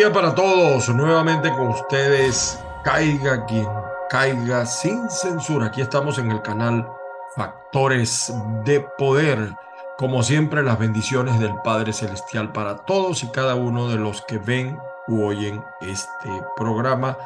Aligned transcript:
Día 0.00 0.10
para 0.10 0.34
todos. 0.34 0.88
Nuevamente 0.88 1.50
con 1.50 1.68
ustedes, 1.68 2.58
caiga 2.82 3.44
quien 3.44 3.68
caiga 4.08 4.64
sin 4.64 5.10
censura. 5.10 5.66
Aquí 5.66 5.82
estamos 5.82 6.16
en 6.16 6.30
el 6.30 6.40
canal 6.40 6.90
Factores 7.36 8.32
de 8.64 8.80
Poder. 8.96 9.54
Como 9.98 10.22
siempre, 10.22 10.62
las 10.62 10.78
bendiciones 10.78 11.38
del 11.38 11.54
Padre 11.62 11.92
Celestial 11.92 12.50
para 12.50 12.76
todos 12.76 13.22
y 13.24 13.30
cada 13.30 13.56
uno 13.56 13.88
de 13.90 13.96
los 13.96 14.22
que 14.22 14.38
ven 14.38 14.80
u 15.06 15.22
oyen 15.26 15.62
este 15.82 16.30
programa. 16.56 17.18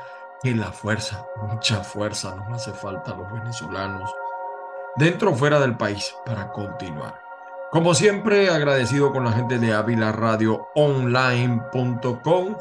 Que 0.43 0.53
la 0.53 0.73
fuerza, 0.73 1.25
mucha 1.47 1.85
fuerza 1.85 2.35
nos 2.35 2.61
hace 2.61 2.73
falta 2.73 3.13
a 3.13 3.17
los 3.17 3.33
venezolanos, 3.33 4.13
dentro 4.97 5.31
o 5.31 5.35
fuera 5.37 5.61
del 5.61 5.77
país, 5.77 6.13
para 6.27 6.51
continuar. 6.51 7.23
Como 7.71 7.95
siempre, 7.95 8.51
agradecido 8.51 9.13
con 9.13 9.25
la 9.25 9.33
gente 9.33 9.59
de 9.61 9.75
Online.com 10.75 12.57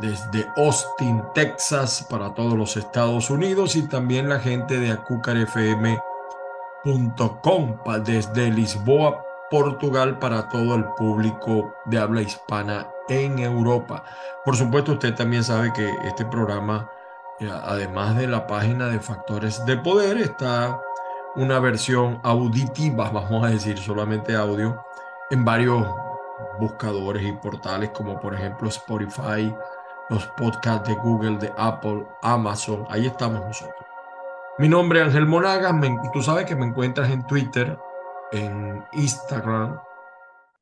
desde 0.00 0.46
Austin, 0.56 1.22
Texas, 1.34 2.06
para 2.08 2.32
todos 2.34 2.54
los 2.54 2.76
Estados 2.76 3.30
Unidos 3.30 3.76
y 3.76 3.88
también 3.88 4.28
la 4.28 4.40
gente 4.40 4.78
de 4.78 4.92
acucarfm.com 4.92 6.00
desde 8.04 8.50
Lisboa, 8.50 9.24
Portugal, 9.50 10.18
para 10.18 10.48
todo 10.48 10.74
el 10.76 10.84
público 10.96 11.74
de 11.84 11.98
habla 11.98 12.22
hispana 12.22 12.88
en 13.08 13.38
Europa. 13.38 14.04
Por 14.44 14.56
supuesto, 14.56 14.92
usted 14.92 15.14
también 15.14 15.44
sabe 15.44 15.72
que 15.72 15.88
este 16.04 16.24
programa, 16.24 16.90
eh, 17.38 17.50
además 17.50 18.16
de 18.16 18.26
la 18.26 18.46
página 18.46 18.88
de 18.88 19.00
Factores 19.00 19.64
de 19.66 19.76
Poder, 19.76 20.18
está 20.18 20.80
una 21.36 21.58
versión 21.58 22.20
auditiva, 22.22 23.10
vamos 23.12 23.44
a 23.44 23.50
decir, 23.50 23.78
solamente 23.78 24.34
audio, 24.34 24.84
en 25.30 25.44
varios 25.44 25.86
buscadores 26.58 27.22
y 27.22 27.32
portales 27.32 27.90
como 27.90 28.18
por 28.20 28.34
ejemplo 28.34 28.68
Spotify, 28.68 29.54
los 30.10 30.26
podcasts 30.36 30.88
de 30.88 30.94
Google, 30.96 31.38
de 31.38 31.52
Apple, 31.56 32.04
Amazon, 32.22 32.84
ahí 32.90 33.06
estamos 33.06 33.40
nosotros. 33.40 33.86
Mi 34.58 34.68
nombre 34.68 35.00
es 35.00 35.06
Ángel 35.06 35.26
Monagas, 35.26 35.74
tú 36.12 36.20
sabes 36.20 36.44
que 36.44 36.56
me 36.56 36.66
encuentras 36.66 37.10
en 37.10 37.26
Twitter, 37.26 37.78
en 38.32 38.84
Instagram, 38.92 39.78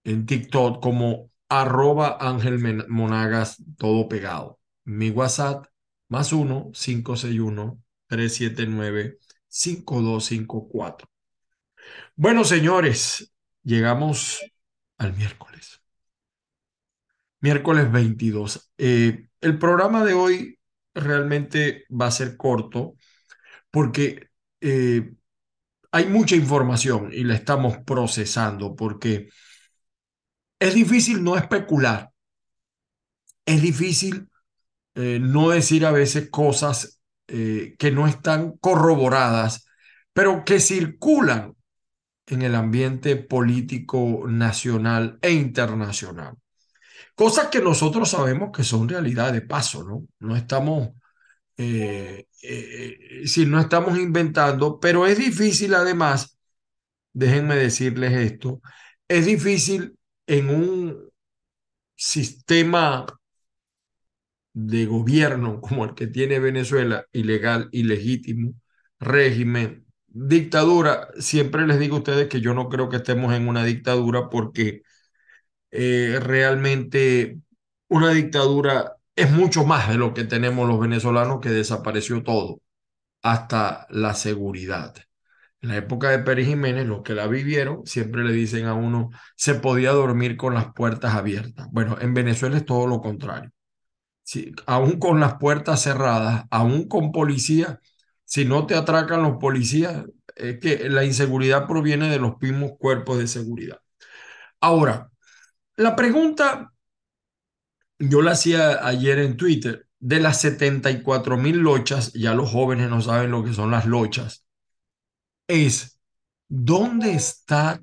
en 0.04 0.26
TikTok 0.26 0.80
como 0.82 1.30
arroba 1.48 2.18
Ángel 2.20 2.86
Monagas, 2.88 3.62
todo 3.78 4.08
pegado. 4.08 4.58
Mi 4.84 5.10
WhatsApp, 5.10 5.66
más 6.08 6.32
1 6.32 6.70
561 6.72 7.82
379 8.06 9.18
5254. 9.48 11.08
Bueno, 12.16 12.44
señores, 12.44 13.32
llegamos 13.62 14.40
al 14.98 15.14
miércoles. 15.14 15.80
Miércoles 17.40 17.90
22. 17.90 18.72
Eh, 18.78 19.27
el 19.40 19.58
programa 19.58 20.04
de 20.04 20.14
hoy 20.14 20.58
realmente 20.94 21.84
va 21.88 22.06
a 22.06 22.10
ser 22.10 22.36
corto 22.36 22.94
porque 23.70 24.28
eh, 24.60 25.12
hay 25.92 26.06
mucha 26.06 26.36
información 26.36 27.10
y 27.12 27.24
la 27.24 27.34
estamos 27.34 27.78
procesando 27.78 28.74
porque 28.76 29.28
es 30.58 30.74
difícil 30.74 31.22
no 31.22 31.36
especular. 31.36 32.10
Es 33.46 33.62
difícil 33.62 34.28
eh, 34.94 35.18
no 35.20 35.50
decir 35.50 35.86
a 35.86 35.92
veces 35.92 36.30
cosas 36.30 37.00
eh, 37.28 37.76
que 37.78 37.90
no 37.90 38.06
están 38.06 38.56
corroboradas, 38.58 39.66
pero 40.12 40.44
que 40.44 40.60
circulan 40.60 41.54
en 42.26 42.42
el 42.42 42.54
ambiente 42.54 43.16
político 43.16 44.24
nacional 44.28 45.18
e 45.22 45.32
internacional. 45.32 46.36
Cosas 47.18 47.48
que 47.48 47.60
nosotros 47.60 48.10
sabemos 48.10 48.50
que 48.56 48.62
son 48.64 48.88
realidad 48.88 49.32
de 49.32 49.42
paso, 49.42 49.82
¿no? 49.82 50.06
No 50.20 50.36
estamos, 50.36 50.90
eh, 51.56 52.26
eh, 52.42 53.22
si 53.26 53.46
no 53.46 53.60
estamos 53.60 53.98
inventando, 53.98 54.80
pero 54.80 55.06
es 55.06 55.18
difícil 55.18 55.74
además, 55.74 56.38
déjenme 57.12 57.56
decirles 57.56 58.12
esto, 58.14 58.62
es 59.08 59.26
difícil 59.26 59.98
en 60.26 60.50
un 60.50 61.10
sistema 61.96 63.06
de 64.52 64.86
gobierno 64.86 65.60
como 65.60 65.84
el 65.84 65.94
que 65.94 66.06
tiene 66.06 66.38
Venezuela, 66.40 67.06
ilegal, 67.12 67.68
ilegítimo, 67.72 68.54
régimen, 69.00 69.86
dictadura, 70.06 71.08
siempre 71.18 71.66
les 71.66 71.78
digo 71.78 71.96
a 71.96 71.98
ustedes 72.00 72.28
que 72.28 72.40
yo 72.40 72.54
no 72.54 72.68
creo 72.68 72.88
que 72.88 72.96
estemos 72.96 73.34
en 73.34 73.48
una 73.48 73.64
dictadura 73.64 74.28
porque 74.30 74.82
eh, 75.70 76.18
realmente 76.22 77.38
una 77.88 78.10
dictadura 78.10 78.96
es 79.16 79.30
mucho 79.30 79.64
más 79.64 79.88
de 79.88 79.96
lo 79.96 80.14
que 80.14 80.24
tenemos 80.24 80.68
los 80.68 80.80
venezolanos 80.80 81.40
que 81.40 81.50
desapareció 81.50 82.22
todo, 82.22 82.60
hasta 83.22 83.86
la 83.90 84.14
seguridad. 84.14 84.94
En 85.60 85.70
la 85.70 85.76
época 85.76 86.10
de 86.10 86.20
Pérez 86.20 86.46
Jiménez, 86.48 86.86
los 86.86 87.02
que 87.02 87.14
la 87.14 87.26
vivieron 87.26 87.86
siempre 87.86 88.24
le 88.24 88.32
dicen 88.32 88.66
a 88.66 88.74
uno, 88.74 89.10
se 89.36 89.54
podía 89.56 89.92
dormir 89.92 90.36
con 90.36 90.54
las 90.54 90.72
puertas 90.72 91.14
abiertas. 91.14 91.68
Bueno, 91.72 91.98
en 92.00 92.14
Venezuela 92.14 92.56
es 92.56 92.64
todo 92.64 92.86
lo 92.86 93.00
contrario 93.00 93.50
aún 94.66 94.98
con 94.98 95.20
las 95.20 95.34
puertas 95.38 95.82
cerradas, 95.82 96.44
aún 96.50 96.88
con 96.88 97.12
policía, 97.12 97.80
si 98.24 98.44
no 98.44 98.66
te 98.66 98.74
atracan 98.74 99.22
los 99.22 99.38
policías, 99.38 100.04
es 100.36 100.58
que 100.60 100.88
la 100.88 101.04
inseguridad 101.04 101.66
proviene 101.66 102.10
de 102.10 102.18
los 102.18 102.40
mismos 102.40 102.72
cuerpos 102.78 103.18
de 103.18 103.26
seguridad. 103.26 103.80
Ahora, 104.60 105.07
la 105.78 105.96
pregunta, 105.96 106.72
yo 107.98 108.22
la 108.22 108.32
hacía 108.32 108.86
ayer 108.86 109.18
en 109.20 109.36
Twitter, 109.36 109.88
de 109.98 110.20
las 110.20 110.40
74 110.40 111.36
mil 111.36 111.58
lochas, 111.58 112.12
ya 112.12 112.34
los 112.34 112.50
jóvenes 112.50 112.90
no 112.90 113.00
saben 113.00 113.30
lo 113.30 113.42
que 113.42 113.54
son 113.54 113.70
las 113.70 113.86
lochas, 113.86 114.44
es, 115.48 116.00
¿dónde 116.48 117.14
está 117.14 117.82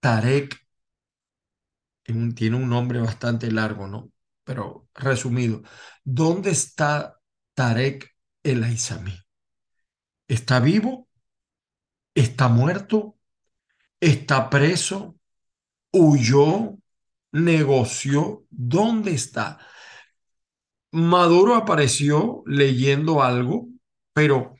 Tarek? 0.00 0.56
Tiene 2.34 2.56
un 2.56 2.68
nombre 2.68 3.00
bastante 3.00 3.50
largo, 3.50 3.86
¿no? 3.86 4.10
pero 4.46 4.88
resumido, 4.94 5.62
¿dónde 6.04 6.52
está 6.52 7.20
Tarek 7.54 8.14
el 8.44 8.62
Aizami? 8.62 9.12
¿Está 10.28 10.60
vivo? 10.60 11.08
¿Está 12.14 12.46
muerto? 12.46 13.18
¿Está 13.98 14.48
preso? 14.48 15.16
¿Huyó? 15.92 16.78
¿Negoció? 17.36 18.46
¿Dónde 18.50 19.12
está? 19.12 19.58
Maduro 20.90 21.54
apareció 21.54 22.42
leyendo 22.46 23.22
algo, 23.22 23.68
pero 24.14 24.54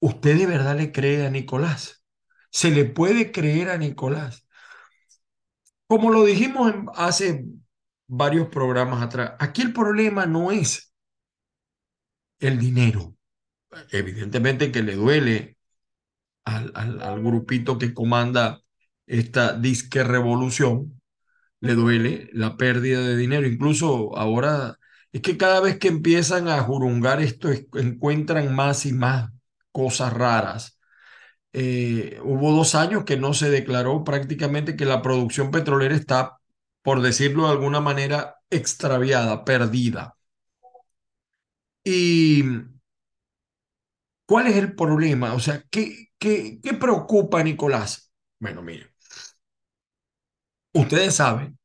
¿usted 0.00 0.38
de 0.38 0.46
verdad 0.46 0.78
le 0.78 0.92
cree 0.92 1.26
a 1.26 1.30
Nicolás? 1.30 2.04
¿Se 2.50 2.70
le 2.70 2.86
puede 2.86 3.32
creer 3.32 3.68
a 3.68 3.76
Nicolás? 3.76 4.46
Como 5.86 6.10
lo 6.10 6.24
dijimos 6.24 6.72
hace 6.94 7.44
varios 8.06 8.48
programas 8.48 9.02
atrás. 9.02 9.34
Aquí 9.38 9.60
el 9.60 9.72
problema 9.72 10.24
no 10.24 10.50
es 10.50 10.94
el 12.38 12.58
dinero. 12.58 13.14
Evidentemente 13.90 14.72
que 14.72 14.82
le 14.82 14.94
duele 14.94 15.58
al, 16.44 16.72
al, 16.74 17.22
grupito 17.22 17.76
que 17.78 17.92
comanda 17.92 18.62
esta 19.06 19.52
disque 19.52 20.02
revolución, 20.02 20.99
le 21.60 21.74
duele 21.74 22.30
la 22.32 22.56
pérdida 22.56 23.00
de 23.02 23.16
dinero. 23.16 23.46
Incluso 23.46 24.16
ahora 24.16 24.78
es 25.12 25.20
que 25.22 25.36
cada 25.36 25.60
vez 25.60 25.78
que 25.78 25.88
empiezan 25.88 26.48
a 26.48 26.60
jurungar 26.62 27.20
esto, 27.20 27.50
encuentran 27.74 28.54
más 28.54 28.86
y 28.86 28.92
más 28.92 29.30
cosas 29.72 30.12
raras. 30.12 30.78
Eh, 31.52 32.20
hubo 32.24 32.52
dos 32.52 32.74
años 32.76 33.04
que 33.04 33.16
no 33.16 33.34
se 33.34 33.50
declaró 33.50 34.04
prácticamente 34.04 34.76
que 34.76 34.84
la 34.86 35.02
producción 35.02 35.50
petrolera 35.50 35.94
está 35.96 36.38
por 36.82 37.02
decirlo 37.02 37.44
de 37.46 37.52
alguna 37.52 37.80
manera, 37.80 38.36
extraviada, 38.50 39.44
perdida. 39.44 40.16
¿Y 41.84 42.42
cuál 44.26 44.46
es 44.46 44.56
el 44.56 44.74
problema? 44.74 45.34
O 45.34 45.40
sea, 45.40 45.62
¿qué, 45.70 46.08
qué, 46.18 46.60
qué 46.62 46.74
preocupa 46.74 47.42
Nicolás? 47.42 48.12
Bueno, 48.38 48.62
mire, 48.62 48.89
ustedes 50.72 51.14
saben 51.16 51.58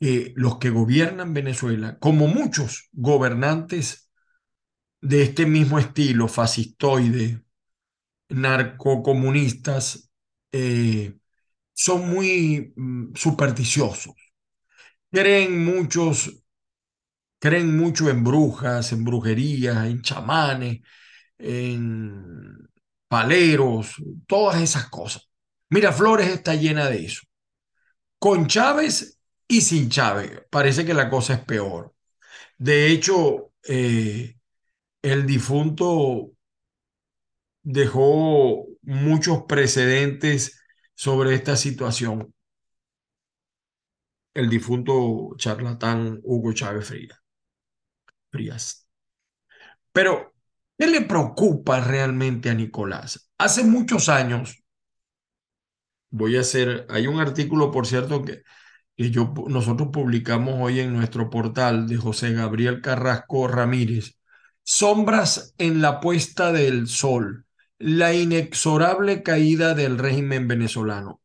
que 0.00 0.32
los 0.36 0.58
que 0.58 0.70
gobiernan 0.70 1.32
Venezuela, 1.34 1.98
como 1.98 2.26
muchos 2.26 2.88
gobernantes 2.92 4.10
de 5.00 5.22
este 5.22 5.46
mismo 5.46 5.78
estilo, 5.78 6.28
fascistoide, 6.28 7.42
narcocomunistas, 8.30 10.10
eh, 10.52 11.18
son 11.74 12.10
muy 12.10 12.72
mm, 12.76 13.14
supersticiosos. 13.14 14.14
Creen 15.10 15.64
muchos, 15.64 16.44
creen 17.38 17.76
mucho 17.76 18.08
en 18.10 18.24
brujas, 18.24 18.92
en 18.92 19.04
brujerías, 19.04 19.86
en 19.86 20.02
chamanes, 20.02 20.80
en 21.38 22.68
paleros, 23.08 23.96
todas 24.26 24.62
esas 24.62 24.88
cosas. 24.90 25.28
Mira, 25.70 25.92
Flores 25.92 26.28
está 26.28 26.54
llena 26.54 26.88
de 26.88 27.06
eso. 27.06 27.22
Con 28.22 28.46
Chávez 28.46 29.18
y 29.48 29.62
sin 29.62 29.88
Chávez. 29.88 30.44
Parece 30.48 30.86
que 30.86 30.94
la 30.94 31.10
cosa 31.10 31.34
es 31.34 31.40
peor. 31.40 31.92
De 32.56 32.86
hecho, 32.86 33.50
eh, 33.64 34.38
el 35.02 35.26
difunto 35.26 36.30
dejó 37.64 38.64
muchos 38.82 39.42
precedentes 39.48 40.62
sobre 40.94 41.34
esta 41.34 41.56
situación. 41.56 42.32
El 44.34 44.48
difunto 44.48 45.34
charlatán 45.36 46.20
Hugo 46.22 46.52
Chávez 46.52 46.92
Frías. 48.30 48.86
Pero, 49.92 50.32
¿qué 50.78 50.86
le 50.86 51.00
preocupa 51.00 51.80
realmente 51.80 52.50
a 52.50 52.54
Nicolás? 52.54 53.32
Hace 53.36 53.64
muchos 53.64 54.08
años, 54.08 54.61
voy 56.12 56.36
a 56.36 56.40
hacer, 56.42 56.86
hay 56.90 57.08
un 57.08 57.18
artículo, 57.20 57.72
por 57.72 57.86
cierto, 57.86 58.22
que, 58.22 58.42
yo, 58.96 59.34
nosotros 59.48 59.88
publicamos 59.92 60.56
hoy 60.60 60.80
en 60.80 60.92
nuestro 60.92 61.30
portal 61.30 61.88
de 61.88 61.96
José 61.96 62.32
Gabriel 62.32 62.80
Carrasco 62.80 63.48
Ramírez, 63.48 64.18
Sombras 64.62 65.54
en 65.58 65.82
la 65.82 65.98
puesta 65.98 66.52
del 66.52 66.86
sol, 66.86 67.46
la 67.78 68.14
inexorable 68.14 69.24
caída 69.24 69.74
del 69.74 69.98
régimen 69.98 70.46
venezolano. 70.46 71.20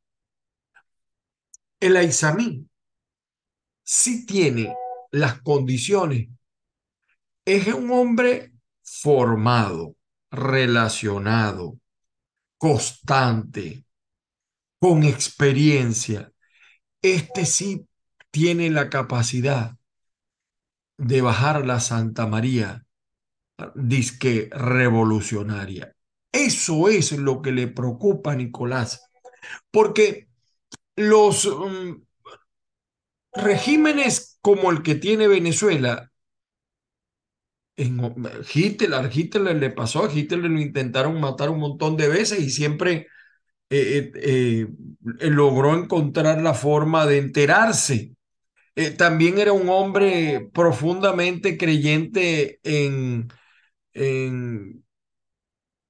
El 1.80 1.98
Aizamí 1.98 2.66
sí 3.84 4.26
tiene 4.26 4.74
las 5.12 5.42
condiciones. 5.42 6.30
Es 7.46 7.68
un 7.68 7.92
hombre 7.92 8.54
formado, 8.82 9.96
relacionado, 10.32 11.78
constante, 12.58 13.86
con 14.80 15.04
experiencia. 15.04 16.32
Este 17.02 17.46
sí 17.46 17.88
tiene 18.32 18.70
la 18.70 18.90
capacidad 18.90 19.76
de 20.98 21.22
bajar 21.22 21.66
la 21.66 21.80
Santa 21.80 22.28
María, 22.28 22.86
disque 23.76 24.50
revolucionaria. 24.52 25.96
Eso 26.32 26.90
es 26.90 27.12
lo 27.14 27.42
que 27.42 27.52
le 27.52 27.68
preocupa 27.68 28.34
a 28.34 28.36
Nicolás, 28.36 29.10
porque 29.72 30.28
los 30.96 31.46
um, 31.46 32.04
regímenes 33.34 34.40
como 34.42 34.72
el 34.72 34.82
que 34.84 34.96
tiene 34.96 35.28
Venezuela, 35.28 36.12
en 37.76 38.00
Hitler, 38.54 39.10
Hitler 39.14 39.56
le 39.56 39.70
pasó, 39.70 40.06
a 40.06 40.12
Hitler 40.12 40.50
lo 40.50 40.60
intentaron 40.60 41.20
matar 41.20 41.50
un 41.50 41.60
montón 41.60 41.96
de 41.96 42.08
veces 42.08 42.40
y 42.40 42.50
siempre 42.50 43.08
eh, 43.70 44.12
eh, 44.16 44.68
eh, 45.20 45.30
logró 45.30 45.76
encontrar 45.78 46.42
la 46.42 46.54
forma 46.54 47.06
de 47.06 47.18
enterarse. 47.18 48.16
también 48.98 49.40
era 49.40 49.54
un 49.54 49.70
hombre 49.70 50.50
profundamente 50.54 51.58
creyente 51.58 52.60
en, 52.64 53.30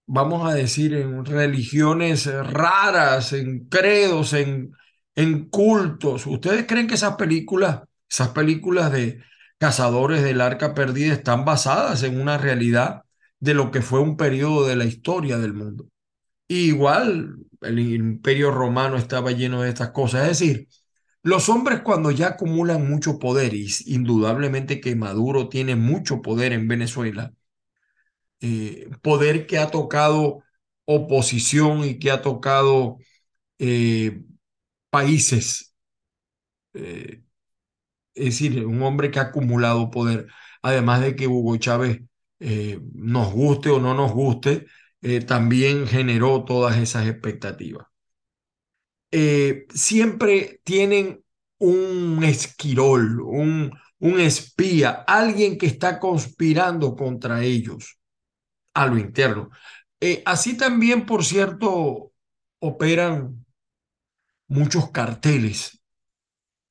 vamos 0.05 0.49
a 0.49 0.53
decir, 0.53 0.93
en 0.93 1.25
religiones 1.25 2.25
raras, 2.27 3.33
en 3.33 3.67
credos, 3.67 4.33
en, 4.33 4.71
en 5.15 5.49
cultos. 5.49 6.25
¿Ustedes 6.27 6.65
creen 6.67 6.87
que 6.87 6.95
esas 6.95 7.15
películas, 7.15 7.81
esas 8.09 8.29
películas 8.29 8.91
de 8.91 9.21
cazadores 9.57 10.23
del 10.23 10.41
arca 10.41 10.73
perdida 10.73 11.13
están 11.13 11.45
basadas 11.45 12.03
en 12.03 12.19
una 12.21 12.37
realidad 12.37 13.03
de 13.39 13.53
lo 13.53 13.71
que 13.71 13.81
fue 13.81 13.99
un 13.99 14.17
periodo 14.17 14.67
de 14.67 14.75
la 14.77 14.85
historia 14.85 15.37
del 15.37 15.53
mundo? 15.53 15.89
Igual 16.47 17.37
el 17.61 17.79
imperio 17.79 18.51
romano 18.51 18.97
estaba 18.97 19.31
lleno 19.31 19.61
de 19.61 19.69
estas 19.69 19.91
cosas. 19.91 20.23
Es 20.23 20.39
decir, 20.39 20.67
los 21.23 21.49
hombres 21.49 21.81
cuando 21.81 22.11
ya 22.11 22.27
acumulan 22.29 22.89
mucho 22.89 23.19
poder, 23.19 23.53
y 23.53 23.67
indudablemente 23.87 24.79
que 24.81 24.95
Maduro 24.95 25.49
tiene 25.49 25.75
mucho 25.75 26.21
poder 26.21 26.53
en 26.53 26.67
Venezuela, 26.67 27.33
eh, 28.41 28.89
poder 29.01 29.47
que 29.47 29.57
ha 29.57 29.71
tocado 29.71 30.43
oposición 30.85 31.83
y 31.83 31.99
que 31.99 32.11
ha 32.11 32.21
tocado 32.21 32.97
eh, 33.59 34.21
países. 34.89 35.75
Eh, 36.73 37.23
es 38.15 38.25
decir, 38.25 38.65
un 38.65 38.81
hombre 38.83 39.11
que 39.11 39.19
ha 39.19 39.23
acumulado 39.23 39.91
poder, 39.91 40.27
además 40.61 41.01
de 41.01 41.15
que 41.15 41.27
Hugo 41.27 41.57
Chávez, 41.57 42.01
nos 42.93 43.33
guste 43.33 43.69
o 43.69 43.79
no 43.79 43.93
nos 43.95 44.11
guste, 44.13 44.67
también 45.27 45.87
generó 45.87 46.43
todas 46.45 46.77
esas 46.77 47.07
expectativas. 47.07 47.87
siempre 49.73 50.61
tienen 50.63 51.23
un 51.59 52.23
esquirol, 52.23 53.21
un, 53.21 53.71
un 53.99 54.19
espía, 54.19 55.03
alguien 55.07 55.57
que 55.57 55.65
está 55.67 55.99
conspirando 55.99 56.95
contra 56.95 57.43
ellos 57.43 57.97
a 58.75 58.87
lo 58.87 58.97
interno. 58.97 59.49
Eh, 60.01 60.23
así 60.25 60.57
también, 60.57 61.05
por 61.05 61.25
cierto, 61.25 62.13
operan 62.59 63.45
muchos 64.47 64.91
carteles 64.91 65.81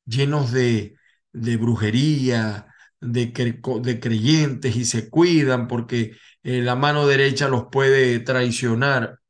llenos 0.06 0.52
de, 0.52 0.96
de 1.32 1.56
brujería, 1.56 2.68
de, 3.00 3.26
de, 3.26 4.00
creyentes 4.00 4.76
y 4.76 4.84
se 4.84 5.10
cuidan 5.10 5.68
porque 5.68 6.16
eh, 6.42 6.62
la 6.62 6.76
mano 6.76 7.06
derecha 7.06 7.48
los 7.48 7.66
puede 7.70 8.20
traicionar. 8.20 9.20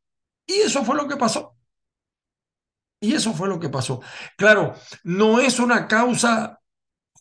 Y 0.47 0.55
eso 0.55 0.85
fue 0.85 0.97
lo 0.97 1.09
que 1.09 1.17
pasó. 1.17 1.57
Y 3.01 3.15
eso 3.15 3.33
fue 3.35 3.49
lo 3.49 3.61
que 3.61 3.69
pasó. 3.69 4.01
Claro, 4.37 4.75
no 5.05 5.41
es 5.41 5.59
una 5.59 5.87
causa 5.87 6.61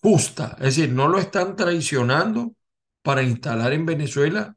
justa, 0.01 0.55
es 0.59 0.75
decir, 0.75 0.91
no 0.91 1.07
lo 1.07 1.19
están 1.19 1.55
traicionando 1.55 2.53
para 3.01 3.23
instalar 3.23 3.73
en 3.73 3.85
Venezuela 3.85 4.55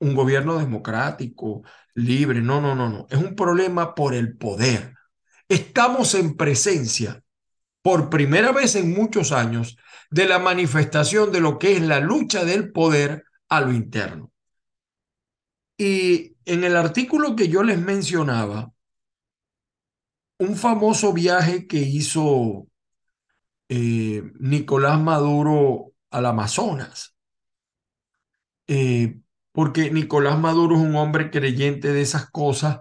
un 0.00 0.14
gobierno 0.14 0.58
democrático, 0.58 1.62
libre. 1.94 2.40
No, 2.40 2.60
no, 2.60 2.74
no, 2.74 2.88
no. 2.88 3.06
Es 3.10 3.18
un 3.18 3.36
problema 3.36 3.94
por 3.94 4.14
el 4.14 4.36
poder. 4.36 4.94
Estamos 5.48 6.14
en 6.14 6.36
presencia, 6.36 7.22
por 7.82 8.10
primera 8.10 8.52
vez 8.52 8.76
en 8.76 8.92
muchos 8.92 9.32
años, 9.32 9.76
de 10.10 10.26
la 10.26 10.38
manifestación 10.38 11.32
de 11.32 11.40
lo 11.40 11.58
que 11.58 11.76
es 11.76 11.82
la 11.82 12.00
lucha 12.00 12.44
del 12.44 12.72
poder 12.72 13.24
a 13.48 13.60
lo 13.60 13.72
interno. 13.72 14.32
Y 15.78 16.36
en 16.44 16.64
el 16.64 16.76
artículo 16.76 17.36
que 17.36 17.48
yo 17.48 17.62
les 17.62 17.78
mencionaba, 17.78 18.72
un 20.38 20.56
famoso 20.56 21.12
viaje 21.12 21.66
que 21.66 21.78
hizo 21.78 22.66
eh, 23.68 24.22
Nicolás 24.40 25.00
Maduro 25.00 25.92
al 26.10 26.26
Amazonas. 26.26 27.14
Eh, 28.66 29.20
porque 29.52 29.90
Nicolás 29.90 30.38
Maduro 30.38 30.76
es 30.76 30.82
un 30.82 30.96
hombre 30.96 31.30
creyente 31.30 31.92
de 31.92 32.02
esas 32.02 32.30
cosas. 32.30 32.80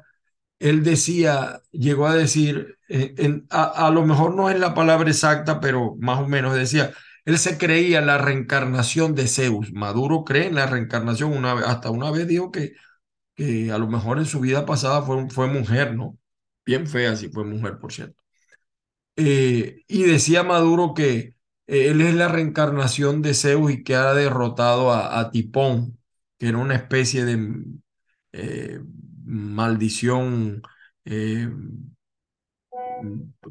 Él 0.59 0.83
decía, 0.83 1.61
llegó 1.71 2.07
a 2.07 2.15
decir, 2.15 2.77
eh, 2.89 3.43
a, 3.49 3.89
lo 3.91 4.05
mejor 4.05 4.35
no 4.35 4.49
es 4.49 4.59
la 4.59 4.73
palabra 4.73 5.09
exacta, 5.09 5.59
pero 5.59 5.95
más 5.99 6.19
o 6.19 6.27
menos 6.27 6.55
decía, 6.55 6.93
él 7.25 7.37
se 7.37 7.57
creía 7.57 8.01
la 8.01 8.17
reencarnación 8.17 9.15
de 9.15 9.27
Zeus. 9.27 9.71
Maduro 9.73 10.23
cree 10.25 10.47
en 10.47 10.55
la 10.55 10.65
reencarnación, 10.67 11.33
una, 11.33 11.53
hasta 11.53 11.89
una 11.91 12.11
vez 12.11 12.27
dijo 12.27 12.51
que, 12.51 12.73
que 13.35 13.71
a 13.71 13.77
lo 13.79 13.87
mejor 13.89 14.19
en 14.19 14.25
su 14.25 14.39
vida 14.41 14.65
pasada 14.65 15.03
fue, 15.03 15.29
fue 15.29 15.47
mujer, 15.47 15.95
¿no? 15.95 16.17
Bien 16.65 16.87
fea 16.87 17.15
si 17.15 17.29
fue 17.29 17.45
mujer, 17.45 17.79
por 17.79 17.93
cierto. 17.93 18.23
Eh, 19.15 19.83
y 19.87 20.03
decía 20.03 20.43
Maduro 20.43 20.93
que 20.93 21.35
eh, 21.67 21.89
él 21.89 22.01
es 22.01 22.15
la 22.15 22.29
reencarnación 22.29 23.21
de 23.21 23.33
Zeus 23.33 23.71
y 23.71 23.83
que 23.83 23.95
ha 23.95 24.13
derrotado 24.13 24.91
a, 24.91 25.19
a 25.19 25.31
Tipón, 25.31 25.99
que 26.37 26.47
era 26.49 26.57
una 26.57 26.75
especie 26.75 27.25
de 27.25 27.37
maldición 29.29 30.61
eh, 31.05 31.49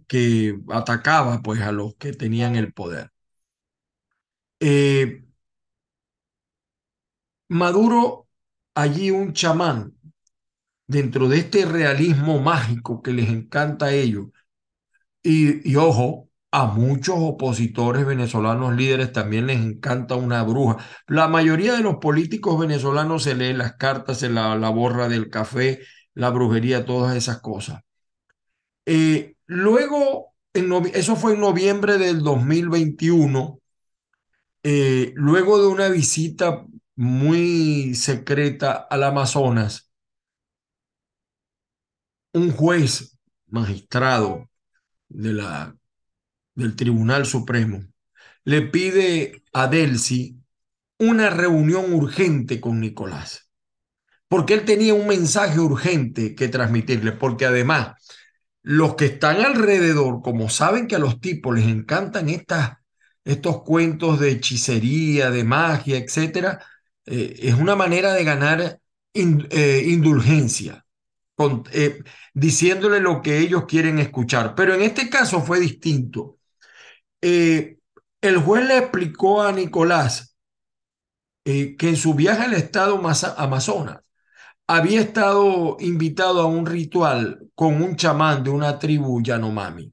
que 0.07 0.59
atacaba 0.71 1.41
pues 1.43 1.61
a 1.63 1.73
los 1.73 1.95
que 1.97 2.13
tenían 2.13 2.57
el 2.57 2.73
poder. 2.73 3.11
Eh, 4.61 5.23
Maduro, 7.49 8.29
allí 8.75 9.11
un 9.11 9.33
chamán, 9.33 9.95
dentro 10.87 11.29
de 11.29 11.39
este 11.39 11.67
realismo 11.67 12.41
mágico 12.41 13.03
que 13.03 13.13
les 13.13 13.29
encanta 13.31 13.87
a 13.89 13.93
ellos, 13.95 14.29
y, 15.23 15.71
y 15.71 15.77
ojo, 15.77 16.28
a 16.51 16.67
muchos 16.67 17.17
opositores 17.19 18.07
venezolanos 18.07 18.75
líderes 18.75 19.13
también 19.13 19.47
les 19.47 19.61
encanta 19.61 20.17
una 20.17 20.43
bruja. 20.43 20.79
La 21.07 21.29
mayoría 21.29 21.75
de 21.75 21.83
los 21.83 21.97
políticos 21.97 22.59
venezolanos 22.59 23.25
se 23.25 23.35
leen 23.35 23.59
las 23.59 23.75
cartas, 23.77 24.19
se 24.21 24.31
la, 24.31 24.57
la 24.57 24.71
borra 24.71 25.09
del 25.09 25.31
café, 25.31 25.81
la 26.15 26.31
brujería, 26.31 26.85
todas 26.87 27.17
esas 27.17 27.41
cosas. 27.41 27.83
Eh, 28.87 29.37
luego, 29.47 30.35
eso 30.95 31.17
fue 31.17 31.35
en 31.35 31.41
noviembre 31.41 31.99
del 31.99 32.23
2021, 32.23 33.61
eh, 34.63 35.13
luego 35.15 35.61
de 35.61 35.69
una 35.69 35.89
visita 35.89 36.65
muy 36.97 37.95
secreta 37.95 38.73
al 38.91 39.05
Amazonas, 39.05 39.91
un 42.33 42.51
juez 42.53 43.19
magistrado 43.47 44.49
de 45.09 45.33
la 45.35 45.78
del 46.59 46.77
Tribunal 46.77 47.25
Supremo 47.25 47.85
le 48.45 48.63
pide 48.63 49.43
a 49.53 49.67
Delcy 49.67 50.37
una 50.99 51.31
reunión 51.31 51.93
urgente 51.93 52.61
con 52.61 52.81
Nicolás, 52.81 53.51
porque 54.27 54.55
él 54.55 54.65
tenía 54.65 54.95
un 54.95 55.07
mensaje 55.07 55.61
urgente 55.61 56.35
que 56.35 56.49
transmitirle, 56.49 57.13
porque 57.13 57.47
además 57.47 57.97
los 58.63 58.97
que 58.97 59.07
están 59.07 59.45
alrededor, 59.45 60.21
como 60.23 60.51
saben 60.51 60.89
que 60.89 60.97
a 60.97 60.99
los 60.99 61.21
tipos 61.21 61.55
les 61.55 61.67
encantan 61.67 62.29
estas, 62.29 62.79
estos 63.25 63.63
cuentos 63.63 64.19
de 64.19 64.33
hechicería, 64.33 65.31
de 65.31 65.45
magia, 65.45 65.97
etcétera, 65.97 66.61
eh, 67.07 67.37
es 67.39 67.55
una 67.55 67.77
manera 67.77 68.13
de 68.15 68.25
ganar 68.25 68.81
eh, 69.15 69.83
indulgencia, 69.87 70.85
eh, 71.73 72.03
diciéndole 72.35 73.01
lo 73.01 73.23
que 73.23 73.39
ellos 73.39 73.65
quieren 73.67 73.99
escuchar. 73.99 74.55
Pero 74.55 74.75
en 74.75 74.83
este 74.83 75.09
caso 75.09 75.41
fue 75.41 75.61
distinto. 75.61 76.38
El 77.21 78.37
juez 78.45 78.67
le 78.67 78.79
explicó 78.79 79.43
a 79.43 79.53
Nicolás 79.53 80.37
que 81.45 81.77
en 81.81 81.97
su 81.97 82.15
viaje 82.15 82.45
al 82.45 82.55
estado 82.55 83.01
Amazonas 83.37 84.01
había 84.69 85.01
estado 85.01 85.79
invitado 85.81 86.43
a 86.43 86.47
un 86.47 86.67
ritual 86.67 87.49
con 87.55 87.83
un 87.83 87.97
chamán 87.97 88.45
de 88.45 88.51
una 88.51 88.79
tribu 88.79 89.23
Yanomami. 89.23 89.93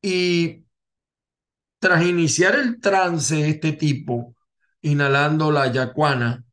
Y 0.00 0.64
tras 1.78 2.04
iniciar 2.06 2.54
el 2.54 2.80
trance, 2.80 3.48
este 3.48 3.72
tipo, 3.72 4.34
inhalando 4.82 5.50
la 5.50 5.72
yacuana, 5.72 6.44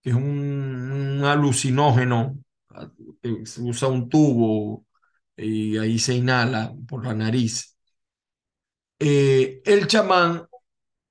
que 0.00 0.10
es 0.10 0.16
un, 0.16 1.20
alucinógeno, 1.24 2.38
se 3.44 3.60
usa 3.60 3.88
un 3.88 4.08
tubo 4.08 4.86
y 5.36 5.76
ahí 5.78 5.98
se 5.98 6.14
inhala 6.14 6.72
por 6.86 7.04
la 7.04 7.14
nariz. 7.14 7.76
Eh, 8.98 9.62
el 9.64 9.86
chamán 9.86 10.46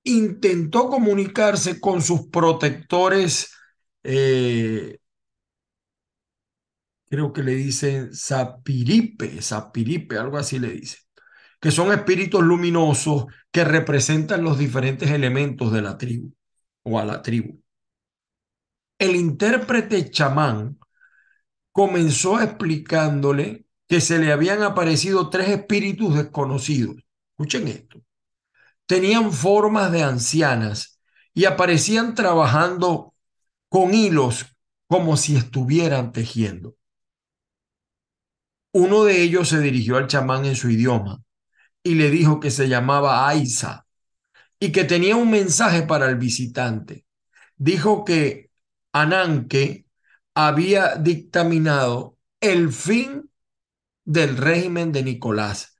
intentó 0.04 0.90
comunicarse 0.90 1.80
con 1.80 2.02
sus 2.02 2.28
protectores 2.28 3.52
eh, 4.04 5.00
creo 7.10 7.34
que 7.34 7.44
le 7.44 7.56
dicen 7.56 8.14
sapiripe, 8.14 9.42
sapiripe, 9.42 10.18
algo 10.18 10.38
así 10.38 10.60
le 10.60 10.70
dicen, 10.70 11.00
que 11.60 11.72
son 11.72 11.92
espíritus 11.92 12.44
luminosos 12.44 13.26
que 13.52 13.64
representan 13.64 14.44
los 14.44 14.58
diferentes 14.58 15.12
elementos 15.12 15.72
de 15.74 15.82
la 15.82 15.98
tribu 15.98 16.34
o 16.84 17.00
a 17.00 17.06
la 17.06 17.22
tribu. 17.22 17.62
El 19.00 19.16
intérprete 19.16 20.10
chamán 20.10 20.78
comenzó 21.72 22.42
explicándole 22.42 23.66
que 23.88 24.02
se 24.02 24.20
le 24.20 24.32
habían 24.32 24.64
aparecido 24.64 25.30
tres 25.30 25.50
espíritus 25.50 26.16
desconocidos. 26.16 26.96
Escuchen 27.38 27.68
esto. 27.68 28.02
Tenían 28.88 29.32
formas 29.32 29.92
de 29.92 30.02
ancianas 30.02 31.00
y 31.36 31.46
aparecían 31.46 32.16
trabajando 32.16 33.14
con 33.70 33.94
hilos 33.94 34.58
como 34.88 35.18
si 35.18 35.36
estuvieran 35.36 36.12
tejiendo. 36.12 36.76
Uno 38.72 39.04
de 39.04 39.22
ellos 39.22 39.50
se 39.50 39.60
dirigió 39.60 39.98
al 39.98 40.08
chamán 40.08 40.46
en 40.46 40.56
su 40.56 40.72
idioma 40.72 41.22
y 41.84 41.94
le 41.94 42.10
dijo 42.10 42.40
que 42.40 42.50
se 42.50 42.68
llamaba 42.68 43.28
Aiza 43.30 43.86
y 44.60 44.72
que 44.72 44.84
tenía 44.84 45.16
un 45.16 45.30
mensaje 45.30 45.84
para 45.84 46.10
el 46.10 46.16
visitante. 46.16 47.06
Dijo 47.56 48.04
que 48.04 48.50
Ananke 48.94 49.86
había 50.34 50.96
dictaminado 50.96 52.18
el 52.42 52.74
fin 52.74 53.30
del 54.06 54.38
régimen 54.38 54.92
de 54.92 55.04
Nicolás 55.04 55.77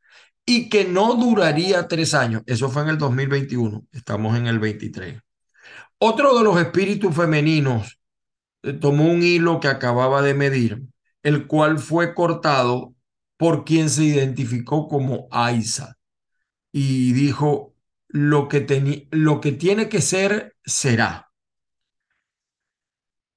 y 0.50 0.70
que 0.70 0.86
no 0.86 1.14
duraría 1.16 1.88
tres 1.90 2.14
años. 2.16 2.42
Eso 2.48 2.70
fue 2.70 2.84
en 2.84 2.90
el 2.90 2.98
2021, 2.98 3.86
estamos 3.92 4.38
en 4.38 4.48
el 4.48 4.60
23. 4.60 5.22
Otro 6.00 6.38
de 6.38 6.44
los 6.44 6.60
espíritus 6.60 7.14
femeninos 7.14 8.00
eh, 8.64 8.74
tomó 8.74 9.06
un 9.12 9.22
hilo 9.22 9.60
que 9.60 9.68
acababa 9.68 10.22
de 10.22 10.34
medir 10.34 10.82
el 11.22 11.48
cual 11.48 11.80
fue 11.80 12.16
cortado 12.16 12.96
por 13.36 13.66
quien 13.66 13.90
se 13.90 14.06
identificó 14.06 14.88
como 14.88 15.28
Aiza 15.32 15.98
y 16.72 17.12
dijo, 17.12 17.76
lo 18.08 18.48
que, 18.48 19.08
lo 19.12 19.42
que 19.42 19.52
tiene 19.52 19.90
que 19.90 20.02
ser, 20.02 20.56
será. 20.64 21.30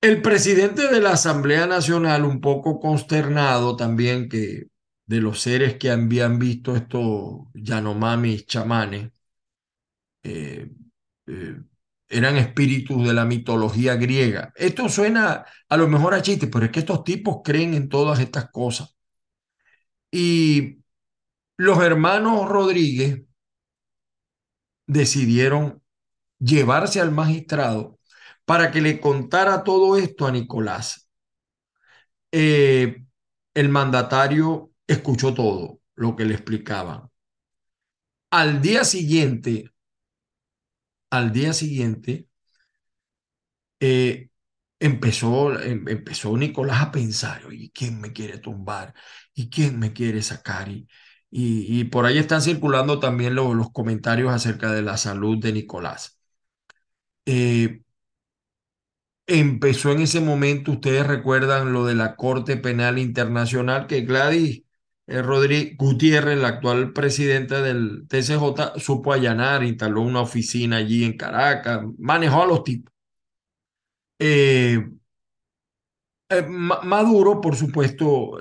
El 0.01 0.23
presidente 0.23 0.87
de 0.87 1.01
la 1.01 1.15
Asamblea 1.15 1.67
Nacional, 1.67 2.25
un 2.25 2.41
poco 2.41 2.79
consternado 2.79 3.75
también 3.75 4.29
que 4.29 4.70
de 5.11 5.21
los 5.21 5.41
seres 5.41 5.77
que 5.77 5.91
habían 5.91 6.39
visto 6.39 6.77
estos 6.77 7.49
Yanomamis 7.55 8.47
chamanes, 8.47 9.11
eh, 10.23 10.71
eh, 11.27 11.57
eran 12.09 12.37
espíritus 12.37 13.05
de 13.05 13.13
la 13.13 13.25
mitología 13.25 13.97
griega. 13.97 14.53
Esto 14.55 14.89
suena 14.89 15.45
a 15.69 15.77
lo 15.77 15.89
mejor 15.89 16.15
a 16.15 16.23
chiste, 16.23 16.47
pero 16.47 16.67
es 16.67 16.71
que 16.71 16.81
estos 16.81 17.03
tipos 17.03 17.39
creen 17.43 17.75
en 17.75 17.89
todas 17.89 18.21
estas 18.21 18.51
cosas. 18.51 18.97
Y 20.13 20.79
los 21.57 21.83
hermanos 21.83 22.49
Rodríguez 22.49 23.23
decidieron 24.87 25.83
llevarse 26.39 27.01
al 27.01 27.11
magistrado 27.11 27.99
para 28.45 28.71
que 28.71 28.81
le 28.81 29.01
contara 29.01 29.65
todo 29.65 29.97
esto 29.97 30.27
a 30.27 30.33
Nicolás. 30.33 31.09
Eh, 32.33 33.05
el 33.55 33.69
mandatario 33.69 34.70
escuchó 34.93 35.35
todo 35.35 35.81
lo 35.95 36.17
que 36.17 36.25
le 36.25 36.35
explicaban. 36.35 37.11
Al 38.31 38.61
día 38.61 38.83
siguiente, 38.85 39.71
al 41.11 41.33
día 41.33 41.53
siguiente, 41.53 42.27
eh, 43.81 44.29
empezó, 44.79 45.59
em, 45.61 45.87
empezó 45.89 46.37
Nicolás 46.37 46.83
a 46.83 46.93
pensar, 46.93 47.43
¿y 47.53 47.71
¿quién 47.71 48.01
me 48.01 48.13
quiere 48.13 48.39
tumbar? 48.39 48.95
¿Y 49.35 49.51
quién 49.51 49.79
me 49.79 49.93
quiere 49.93 50.23
sacar? 50.23 50.69
Y, 50.71 50.89
y, 51.31 51.85
por 51.85 52.07
ahí 52.07 52.19
están 52.19 52.43
circulando 52.43 52.99
también 53.01 53.35
los 53.35 53.71
comentarios 53.73 54.33
acerca 54.33 54.73
de 54.73 54.83
la 54.83 54.97
salud 54.97 55.39
de 55.39 55.53
Nicolás. 55.53 56.19
Eh, 57.27 57.83
empezó 59.27 59.93
en 59.93 60.01
ese 60.01 60.21
momento, 60.21 60.73
ustedes 60.73 61.07
recuerdan 61.07 61.73
lo 61.73 61.87
de 61.87 61.95
la 61.95 62.17
Corte 62.17 62.57
Penal 62.57 62.99
Internacional, 62.99 63.87
que 63.87 64.03
Gladys 64.03 64.65
eh, 65.11 65.23
Rodríguez 65.23 65.77
Gutiérrez, 65.77 66.39
la 66.39 66.49
actual 66.49 66.93
presidenta 66.93 67.61
del 67.63 68.07
TCJ, 68.09 68.79
supo 68.79 69.13
allanar, 69.13 69.65
instaló 69.65 70.03
una 70.03 70.21
oficina 70.21 70.77
allí 70.77 71.05
en 71.05 71.17
Caracas, 71.17 71.81
manejó 71.99 72.45
a 72.45 72.47
los 72.47 72.63
tipos. 72.63 72.93
Eh, 74.21 74.89
eh, 76.29 76.43
Maduro, 76.47 77.41
por 77.41 77.57
supuesto, 77.57 78.39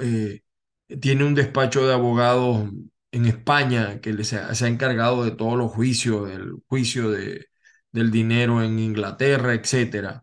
tiene 1.00 1.24
un 1.24 1.34
despacho 1.34 1.88
de 1.88 1.94
abogados 1.94 2.70
en 3.12 3.26
España 3.26 4.00
que 4.00 4.24
se, 4.24 4.38
ha 4.38 4.68
encargado 4.68 5.24
de 5.24 5.32
todos 5.32 5.58
los 5.58 5.72
juicios, 5.72 6.30
del 6.30 6.54
juicio 6.68 7.10
de, 7.10 7.48
del 7.92 8.12
dinero 8.12 8.62
en 8.64 8.78
Inglaterra, 8.78 9.56
etc. 9.56 10.22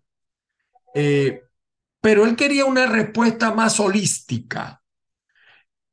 pero 2.00 2.24
él 2.24 2.36
quería 2.36 2.64
una 2.66 2.86
respuesta 2.86 3.52
más 3.52 3.80
holística 3.80 4.82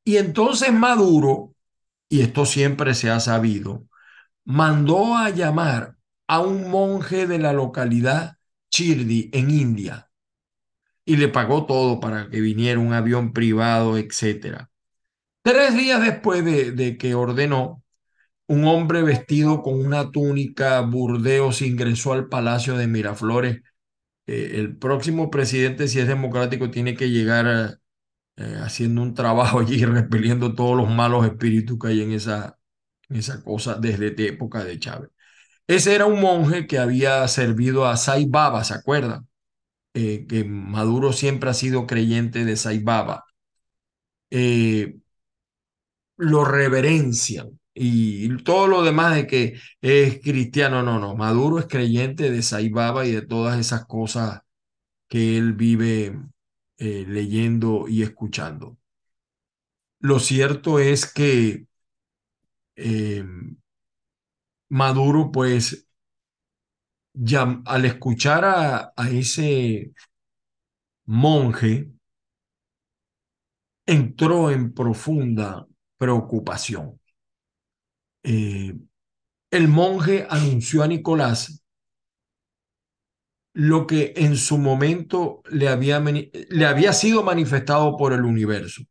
y 0.03 0.17
entonces 0.17 0.74
Maduro, 0.74 1.55
y 2.10 2.22
esto 2.22 2.45
siempre 2.45 2.93
se 2.93 3.10
ha 3.10 3.19
sabido, 3.19 3.88
mandó 4.45 5.15
a 5.17 5.29
llamar 5.29 5.95
a 6.27 6.39
un 6.39 6.69
monje 6.69 7.27
de 7.27 7.39
la 7.39 7.53
localidad 7.53 8.38
Chirdi 8.69 9.29
en 9.33 9.50
India 9.51 10.10
y 11.05 11.17
le 11.17 11.27
pagó 11.27 11.65
todo 11.65 12.00
para 12.00 12.29
que 12.29 12.41
viniera 12.41 12.79
un 12.79 12.93
avión 12.93 13.33
privado, 13.33 13.98
etc. 13.98 14.69
Tres 15.41 15.75
días 15.75 16.01
después 16.01 16.43
de, 16.45 16.98
que 16.98 17.15
ordenó, 17.15 17.83
un 18.48 18.65
hombre 18.65 19.03
vestido 19.03 19.62
con 19.62 19.86
una 19.86 20.12
túnica 20.12 20.81
burdeos 20.81 21.62
ingresó 21.62 22.13
al 22.13 22.29
palacio 22.29 22.77
de 22.77 22.88
Miraflores. 22.88 23.62
Eh, 24.27 24.53
el 24.55 24.77
próximo 24.77 25.29
presidente, 25.29 25.88
si 25.88 26.00
es 26.00 26.07
democrático, 26.07 26.72
tiene 26.72 26.95
que 26.95 27.10
llegar 27.10 27.48
a, 27.48 27.79
eh, 28.38 28.58
haciendo 28.62 29.02
un 29.02 29.13
trabajo 29.13 29.60
allí, 29.60 29.84
repeliendo 29.86 30.56
todos 30.56 30.78
los 30.78 30.90
malos 30.90 31.25
espíritus 31.25 31.78
que 31.80 31.88
hay 31.90 32.02
en 32.02 32.12
esa, 32.13 32.58
en 33.10 33.22
cosa 33.44 33.75
desde 33.75 34.13
época 34.28 34.63
de 34.63 34.80
Chávez. 34.80 35.10
Ese 35.68 35.96
era 35.96 36.06
un 36.08 36.22
monje 36.22 36.68
que 36.68 36.80
había 36.80 37.28
servido 37.28 37.88
a 37.88 37.98
Sai 37.98 38.25
Baba, 38.28 38.63
¿se 38.63 38.74
acuerdan? 38.75 39.28
Eh, 39.96 40.25
que 40.28 40.46
Maduro 40.46 41.13
siempre 41.13 41.50
ha 41.52 41.54
sido 41.54 41.88
creyente 41.88 42.46
de 42.46 42.58
Sai 42.58 42.80
Baba. 42.80 43.25
Eh, 44.32 44.96
lo 46.18 46.46
reverencian 46.46 47.60
y 47.74 48.38
todo 48.44 48.68
lo 48.68 48.84
demás 48.84 49.16
de 49.16 49.28
que 49.28 49.60
es 49.82 50.20
cristiano, 50.22 50.84
no, 50.84 51.00
no, 51.00 51.16
Maduro 51.16 51.60
es 51.60 51.66
creyente 51.68 52.32
de 52.32 52.42
Sai 52.44 52.70
Baba 52.70 53.06
y 53.06 53.12
de 53.12 53.24
todas 53.24 53.60
esas 53.60 53.86
cosas 53.86 54.42
que 55.10 55.38
él 55.38 55.54
vive 55.54 56.20
eh, 56.77 57.06
leyendo 57.08 57.88
y 57.88 58.03
escuchando. 58.03 58.77
Lo 60.01 60.20
cierto 60.20 60.77
es 60.80 61.12
que 61.12 61.65
eh, 62.75 63.24
Maduro, 64.70 65.32
pues, 65.32 65.88
ya, 67.13 67.62
al 67.65 67.86
escuchar 67.86 68.46
a, 68.46 68.94
a 68.96 69.10
ese 69.10 69.94
monje, 71.22 71.72
entró 73.86 74.51
en 74.51 74.74
profunda 74.74 75.65
preocupación. 75.98 77.00
Eh, 78.24 78.74
el 79.51 79.70
monje 79.70 80.27
anunció 80.30 80.84
a 80.84 80.88
Nicolás 80.88 81.62
lo 83.53 83.86
que 83.88 84.13
en 84.15 84.36
su 84.38 84.57
momento 84.57 85.41
le 85.50 85.69
había, 85.69 86.00
le 86.00 86.65
había 86.65 86.93
sido 86.93 87.24
manifestado 87.24 87.95
por 87.98 88.13
el 88.13 88.25
universo. 88.25 88.83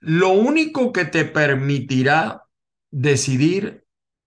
Lo 0.00 0.30
único 0.30 0.92
que 0.92 1.04
te 1.04 1.24
permitirá 1.24 2.42
decidir 2.90 3.84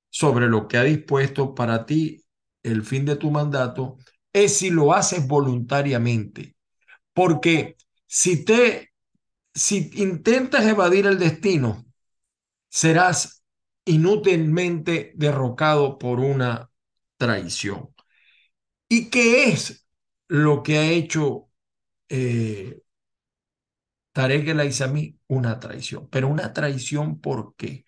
sobre 0.10 0.48
lo 0.48 0.68
que 0.68 0.78
ha 0.78 0.84
dispuesto 0.84 1.54
para 1.56 1.86
ti 1.86 2.24
el 2.64 2.84
fin 2.84 3.06
de 3.06 3.16
tu 3.16 3.32
mandato 3.32 3.98
es 4.34 4.58
si 4.58 4.70
lo 4.70 4.94
haces 4.94 5.28
voluntariamente. 5.28 6.56
Porque 7.14 7.78
si 8.08 8.46
te 8.46 8.92
si 9.54 9.92
intentas 9.96 10.66
evadir 10.66 11.06
el 11.08 11.20
destino, 11.20 11.86
serás 12.70 13.44
inútilmente 13.86 15.12
derrocado 15.16 15.98
por 15.98 16.20
una 16.20 16.70
traición. 17.18 17.90
¿Y 18.92 19.10
qué 19.10 19.48
es 19.48 19.88
lo 20.28 20.64
que 20.64 20.78
ha 20.78 20.84
hecho 20.92 21.48
eh, 22.10 22.82
Tarek 24.12 24.50
el 24.50 24.60
Aizami? 24.60 25.18
Una 25.28 25.62
traición. 25.62 26.10
Pero 26.10 26.28
una 26.28 26.52
traición 26.52 27.22
¿por 27.22 27.56
qué? 27.56 27.86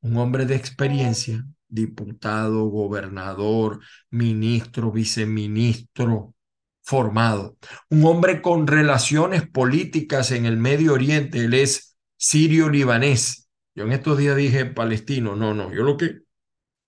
Un 0.00 0.16
hombre 0.16 0.46
de 0.46 0.54
experiencia, 0.54 1.44
diputado, 1.66 2.66
gobernador, 2.66 3.80
ministro, 4.10 4.92
viceministro, 4.92 6.36
formado. 6.82 7.58
Un 7.90 8.04
hombre 8.04 8.40
con 8.40 8.68
relaciones 8.68 9.48
políticas 9.48 10.30
en 10.30 10.46
el 10.46 10.56
Medio 10.56 10.92
Oriente. 10.92 11.46
Él 11.46 11.54
es 11.54 11.98
sirio-libanés. 12.16 13.48
Yo 13.74 13.86
en 13.86 13.92
estos 13.92 14.16
días 14.18 14.36
dije 14.36 14.66
palestino. 14.66 15.34
No, 15.34 15.52
no. 15.52 15.74
Yo 15.74 15.82
lo 15.82 15.96
que 15.96 16.20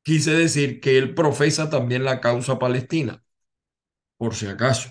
quise 0.02 0.32
decir 0.34 0.80
que 0.80 0.98
él 0.98 1.16
profesa 1.16 1.68
también 1.68 2.04
la 2.04 2.20
causa 2.20 2.60
palestina, 2.60 3.24
por 4.20 4.34
si 4.34 4.46
acaso. 4.46 4.90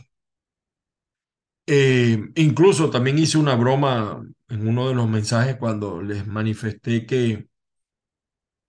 Eh, 1.66 2.18
incluso 2.36 2.90
también 2.90 3.20
hice 3.20 3.38
una 3.38 3.56
broma 3.56 4.24
en 4.48 4.68
uno 4.68 4.88
de 4.90 4.96
los 4.96 5.08
mensajes 5.08 5.56
cuando 5.58 6.02
les 6.02 6.26
manifesté 6.28 7.06
que 7.06 7.48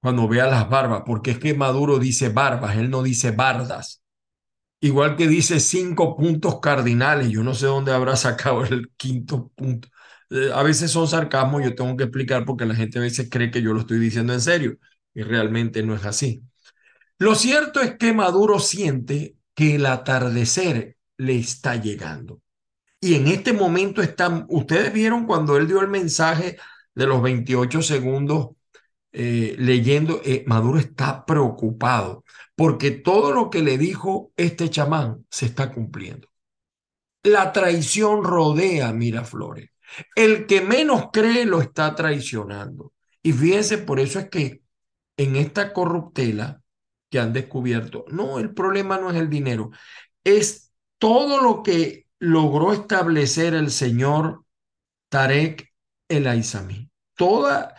cuando 0.00 0.29
vea 0.29 0.47
las 0.47 0.68
barbas, 0.68 1.03
porque 1.07 1.33
es 1.33 1.38
que 1.38 1.55
Maduro 1.55 1.99
dice 1.99 2.31
barbas, 2.31 2.77
él 2.77 2.90
no 2.90 3.03
dice 3.03 3.33
bardas. 3.33 4.03
Igual 4.81 5.16
que 5.16 5.29
dice 5.29 5.61
cinco 5.61 6.16
puntos 6.16 6.61
cardinales, 6.61 7.31
yo 7.31 7.42
no 7.44 7.55
sé 7.55 7.66
dónde 7.66 7.92
habrá 7.92 8.16
sacado 8.16 8.64
el 8.64 8.90
quinto 8.96 9.51
punto. 9.57 9.88
Eh, 10.31 10.51
a 10.55 10.62
veces 10.62 10.90
son 10.92 11.09
sarcasmos, 11.09 11.64
yo 11.64 11.75
tengo 11.75 11.96
que 11.96 12.05
explicar 12.05 12.44
porque 12.46 12.66
la 12.66 12.75
gente 12.77 12.99
a 12.99 13.03
veces 13.03 13.29
cree 13.31 13.51
que 13.51 13.62
yo 13.62 13.73
lo 13.75 13.81
estoy 13.81 13.99
diciendo 13.99 14.33
en 14.35 14.40
serio 14.42 14.79
y 15.14 15.23
realmente 15.23 15.83
no 15.83 15.94
es 15.96 16.05
así. 16.07 16.42
Lo 17.18 17.35
cierto 17.35 17.81
es 17.83 17.96
que 17.99 18.12
Maduro 18.14 18.59
siente 18.61 19.37
que 19.55 19.77
el 19.77 19.87
atardecer 19.87 20.97
le 21.17 21.39
está 21.39 21.77
llegando. 21.77 22.41
Y 23.01 23.15
en 23.15 23.29
este 23.29 23.53
momento 23.53 24.03
están, 24.03 24.47
ustedes 24.49 24.93
vieron 24.93 25.27
cuando 25.27 25.57
él 25.57 25.67
dio 25.67 25.81
el 25.81 25.89
mensaje 25.89 26.59
de 26.95 27.07
los 27.07 27.23
28 27.23 27.83
segundos 27.83 28.51
eh, 29.13 29.57
leyendo, 29.59 30.21
eh, 30.25 30.45
Maduro 30.47 30.79
está 30.79 31.25
preocupado 31.27 32.25
porque 32.55 32.91
todo 32.91 33.33
lo 33.33 33.51
que 33.51 33.63
le 33.63 33.79
dijo 33.79 34.33
este 34.37 34.69
chamán 34.71 35.27
se 35.31 35.47
está 35.47 35.73
cumpliendo. 35.73 36.29
La 37.23 37.53
traición 37.53 38.23
rodea 38.23 38.89
a 38.89 38.93
Miraflores. 38.93 39.71
El 40.15 40.47
que 40.47 40.61
menos 40.61 41.07
cree 41.13 41.45
lo 41.45 41.61
está 41.61 41.95
traicionando. 41.95 42.93
Y 43.23 43.33
fíjense, 43.33 43.79
por 43.79 43.99
eso 43.99 44.19
es 44.19 44.29
que 44.29 44.63
en 45.17 45.37
esta 45.37 45.73
corruptela 45.73 46.60
que 47.11 47.18
han 47.18 47.33
descubierto, 47.33 48.05
no, 48.09 48.38
el 48.38 48.55
problema 48.55 48.99
no 48.99 49.11
es 49.11 49.16
el 49.16 49.29
dinero, 49.29 49.70
es 50.25 50.73
todo 50.99 51.42
lo 51.42 51.62
que 51.62 52.07
logró 52.18 52.73
establecer 52.73 53.55
el 53.55 53.70
señor 53.70 54.44
Tarek 55.09 55.73
El 56.09 56.27
Aizami. 56.27 56.90
Toda 57.14 57.75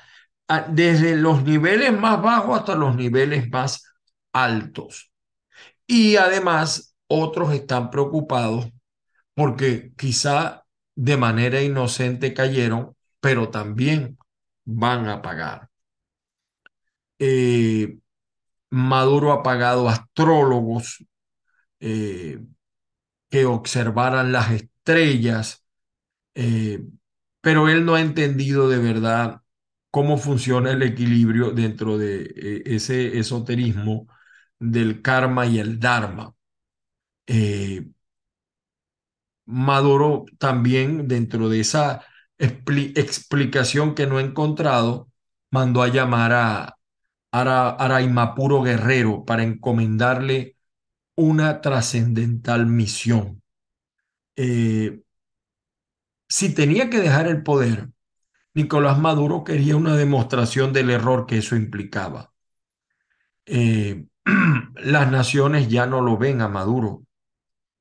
desde 0.69 1.15
los 1.15 1.43
niveles 1.43 1.97
más 1.97 2.21
bajos 2.21 2.59
hasta 2.59 2.75
los 2.75 2.95
niveles 2.95 3.49
más 3.49 3.83
altos. 4.33 5.11
Y 5.87 6.15
además, 6.17 6.95
otros 7.07 7.53
están 7.53 7.89
preocupados 7.89 8.69
porque 9.33 9.93
quizá 9.97 10.65
de 10.95 11.17
manera 11.17 11.61
inocente 11.61 12.33
cayeron, 12.33 12.95
pero 13.19 13.49
también 13.49 14.17
van 14.65 15.07
a 15.07 15.21
pagar. 15.21 15.69
Eh, 17.19 17.97
Maduro 18.71 19.33
ha 19.33 19.43
pagado 19.43 19.89
astrólogos 19.89 21.05
eh, 21.79 22.39
que 23.29 23.45
observaran 23.45 24.31
las 24.31 24.51
estrellas, 24.51 25.65
eh, 26.35 26.83
pero 27.41 27.69
él 27.69 27.85
no 27.85 27.95
ha 27.95 28.01
entendido 28.01 28.69
de 28.69 28.79
verdad 28.79 29.41
cómo 29.91 30.17
funciona 30.17 30.71
el 30.71 30.83
equilibrio 30.83 31.51
dentro 31.51 31.97
de 31.97 32.23
eh, 32.23 32.63
ese 32.65 33.19
esoterismo 33.19 34.07
del 34.59 35.01
karma 35.01 35.45
y 35.47 35.59
el 35.59 35.79
dharma. 35.79 36.33
Maduro 39.45 40.25
también, 40.39 41.07
dentro 41.07 41.49
de 41.49 41.59
esa 41.61 42.05
explicación 42.37 43.95
que 43.95 44.07
no 44.07 44.19
he 44.19 44.23
encontrado, 44.23 45.09
mandó 45.51 45.83
a 45.83 45.89
llamar 45.89 46.33
a 46.33 46.77
Araimapuro 47.31 48.61
Guerrero 48.61 49.25
para 49.25 49.43
encomendarle 49.43 50.57
una 51.15 51.61
trascendental 51.61 52.67
misión. 52.67 53.43
Eh, 54.35 55.01
si 56.27 56.53
tenía 56.55 56.89
que 56.89 56.99
dejar 56.99 57.27
el 57.27 57.43
poder, 57.43 57.89
Nicolás 58.55 58.99
Maduro 58.99 59.43
quería 59.45 59.77
una 59.77 59.95
demostración 59.97 60.73
del 60.73 60.89
error 60.91 61.25
que 61.27 61.39
eso 61.39 61.55
implicaba. 61.55 62.33
Eh, 63.45 64.05
las 64.75 65.11
naciones 65.11 65.67
ya 65.69 65.85
no 65.85 66.01
lo 66.01 66.17
ven 66.17 66.41
a 66.41 66.47
Maduro. 66.47 67.03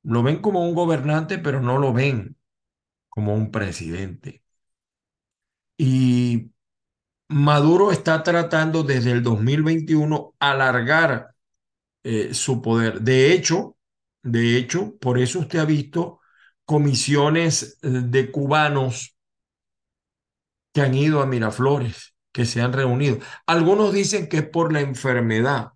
Lo 0.05 0.23
ven 0.23 0.41
como 0.43 0.67
un 0.69 0.75
gobernante, 0.75 1.39
pero 1.39 1.61
no 1.61 1.79
lo 1.79 1.93
ven 1.93 2.37
como 3.11 3.35
un 3.35 3.51
presidente. 3.51 4.45
Y 5.79 6.50
Maduro 7.31 7.93
está 7.93 8.25
tratando 8.25 8.83
desde 8.83 9.13
el 9.13 9.23
2021 9.23 10.35
alargar 10.41 11.37
eh, 12.03 12.35
su 12.35 12.61
poder. 12.61 13.03
De 13.03 13.33
hecho, 13.33 13.77
de 14.23 14.57
hecho, 14.57 14.97
por 14.99 15.19
eso 15.19 15.41
usted 15.41 15.61
ha 15.61 15.65
visto 15.65 16.21
comisiones 16.65 17.79
eh, 17.83 17.89
de 17.89 18.33
cubanos 18.33 19.17
que 20.73 20.81
han 20.83 20.95
ido 20.95 21.23
a 21.23 21.27
Miraflores, 21.27 22.15
que 22.33 22.45
se 22.45 22.63
han 22.63 22.73
reunido. 22.73 23.19
Algunos 23.47 23.93
dicen 23.93 24.29
que 24.29 24.39
es 24.39 24.49
por 24.49 24.73
la 24.73 24.81
enfermedad. 24.81 25.71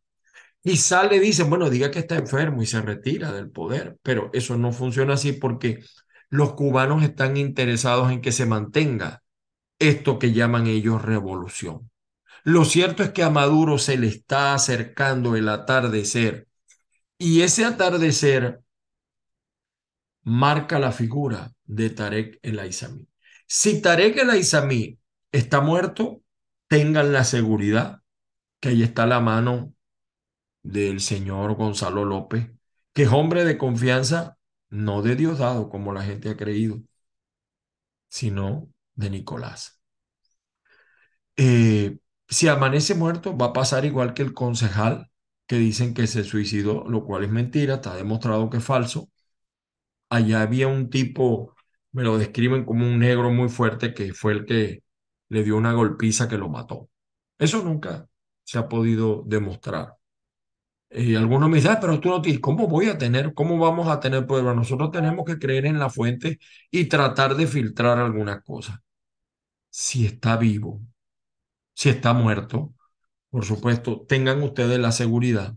Quizá 0.62 1.04
le 1.04 1.20
dicen, 1.20 1.50
bueno, 1.50 1.70
diga 1.70 1.90
que 1.90 2.00
está 2.00 2.16
enfermo 2.16 2.62
y 2.62 2.66
se 2.66 2.82
retira 2.82 3.32
del 3.32 3.50
poder, 3.50 3.98
pero 4.02 4.30
eso 4.32 4.56
no 4.56 4.72
funciona 4.72 5.14
así 5.14 5.32
porque 5.32 5.84
los 6.30 6.54
cubanos 6.54 7.04
están 7.04 7.36
interesados 7.36 8.12
en 8.12 8.20
que 8.22 8.32
se 8.32 8.46
mantenga 8.46 9.23
esto 9.78 10.18
que 10.18 10.32
llaman 10.32 10.66
ellos 10.66 11.02
revolución. 11.02 11.90
Lo 12.44 12.64
cierto 12.64 13.02
es 13.02 13.10
que 13.10 13.22
a 13.22 13.30
Maduro 13.30 13.78
se 13.78 13.96
le 13.96 14.06
está 14.08 14.54
acercando 14.54 15.36
el 15.36 15.48
atardecer 15.48 16.46
y 17.18 17.42
ese 17.42 17.64
atardecer 17.64 18.60
marca 20.22 20.78
la 20.78 20.92
figura 20.92 21.52
de 21.64 21.90
Tarek 21.90 22.38
el 22.42 22.58
Aizami. 22.58 23.08
Si 23.46 23.80
Tarek 23.80 24.18
el 24.18 24.30
Aizami 24.30 24.98
está 25.32 25.60
muerto, 25.60 26.22
tengan 26.68 27.12
la 27.12 27.24
seguridad 27.24 28.02
que 28.60 28.70
ahí 28.70 28.82
está 28.82 29.06
la 29.06 29.20
mano 29.20 29.74
del 30.62 31.00
señor 31.00 31.54
Gonzalo 31.54 32.04
López, 32.04 32.50
que 32.92 33.04
es 33.04 33.12
hombre 33.12 33.44
de 33.44 33.58
confianza, 33.58 34.38
no 34.70 35.02
de 35.02 35.16
Diosdado, 35.16 35.68
como 35.68 35.92
la 35.92 36.02
gente 36.02 36.30
ha 36.30 36.36
creído, 36.36 36.80
sino 38.08 38.68
de 38.96 39.10
Nicolás. 39.10 39.80
Eh, 41.36 41.98
si 42.28 42.48
amanece 42.48 42.94
muerto, 42.94 43.36
va 43.36 43.46
a 43.46 43.52
pasar 43.52 43.84
igual 43.84 44.14
que 44.14 44.22
el 44.22 44.34
concejal 44.34 45.10
que 45.46 45.56
dicen 45.56 45.94
que 45.94 46.06
se 46.06 46.24
suicidó, 46.24 46.84
lo 46.88 47.04
cual 47.04 47.24
es 47.24 47.30
mentira, 47.30 47.74
está 47.76 47.94
demostrado 47.96 48.48
que 48.50 48.58
es 48.58 48.64
falso. 48.64 49.10
Allá 50.10 50.42
había 50.42 50.68
un 50.68 50.90
tipo 50.90 51.54
me 51.92 52.02
lo 52.02 52.18
describen 52.18 52.64
como 52.64 52.86
un 52.86 52.98
negro 52.98 53.30
muy 53.30 53.48
fuerte 53.48 53.94
que 53.94 54.12
fue 54.14 54.32
el 54.32 54.46
que 54.46 54.82
le 55.28 55.44
dio 55.44 55.56
una 55.56 55.72
golpiza 55.72 56.28
que 56.28 56.38
lo 56.38 56.48
mató. 56.48 56.90
Eso 57.38 57.62
nunca 57.62 58.08
se 58.44 58.58
ha 58.58 58.68
podido 58.68 59.22
demostrar. 59.26 59.94
Y 60.90 61.16
algunos 61.16 61.50
me 61.50 61.56
dicen, 61.56 61.72
"Ah, 61.72 61.78
pero 61.80 62.00
tú 62.00 62.08
no 62.10 62.22
tienes, 62.22 62.40
¿cómo 62.40 62.68
voy 62.68 62.88
a 62.88 62.98
tener, 62.98 63.34
cómo 63.34 63.58
vamos 63.58 63.88
a 63.88 64.00
tener 64.00 64.26
pruebas? 64.26 64.56
Nosotros 64.56 64.90
tenemos 64.92 65.24
que 65.26 65.38
creer 65.38 65.66
en 65.66 65.78
la 65.78 65.90
fuente 65.90 66.38
y 66.70 66.86
tratar 66.86 67.34
de 67.36 67.46
filtrar 67.48 67.98
algunas 67.98 68.42
cosas. 68.44 68.78
Si 69.76 70.06
está 70.06 70.36
vivo, 70.36 70.80
si 71.74 71.88
está 71.88 72.12
muerto, 72.12 72.74
por 73.28 73.44
supuesto, 73.44 74.06
tengan 74.06 74.40
ustedes 74.44 74.78
la 74.78 74.92
seguridad 74.92 75.56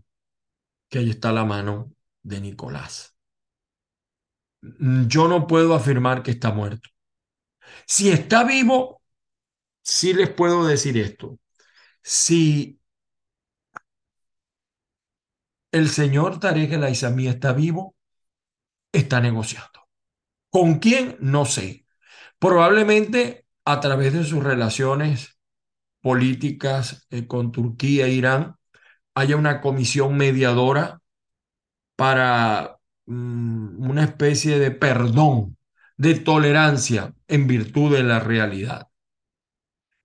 que 0.88 0.98
ahí 0.98 1.10
está 1.10 1.30
la 1.30 1.44
mano 1.44 1.92
de 2.24 2.40
Nicolás. 2.40 3.16
Yo 5.06 5.28
no 5.28 5.46
puedo 5.46 5.72
afirmar 5.72 6.24
que 6.24 6.32
está 6.32 6.50
muerto. 6.50 6.88
Si 7.86 8.10
está 8.10 8.42
vivo, 8.42 9.00
sí 9.82 10.12
les 10.12 10.30
puedo 10.30 10.66
decir 10.66 10.98
esto. 10.98 11.38
Si 12.02 12.80
el 15.70 15.90
señor 15.90 16.40
Tarek 16.40 16.72
El 16.72 16.82
está 16.82 17.52
vivo, 17.52 17.94
está 18.90 19.20
negociando. 19.20 19.86
¿Con 20.50 20.80
quién? 20.80 21.16
No 21.20 21.44
sé. 21.44 21.86
Probablemente 22.40 23.47
a 23.68 23.80
través 23.80 24.14
de 24.14 24.24
sus 24.24 24.42
relaciones 24.42 25.38
políticas 26.00 27.06
eh, 27.10 27.26
con 27.26 27.52
Turquía 27.52 28.06
e 28.06 28.12
Irán 28.14 28.56
haya 29.14 29.36
una 29.36 29.60
comisión 29.60 30.16
mediadora 30.16 31.02
para 31.94 32.78
mm, 33.06 33.90
una 33.90 34.04
especie 34.04 34.58
de 34.58 34.70
perdón, 34.70 35.58
de 35.98 36.14
tolerancia 36.14 37.14
en 37.26 37.46
virtud 37.46 37.94
de 37.94 38.04
la 38.04 38.20
realidad. 38.20 38.88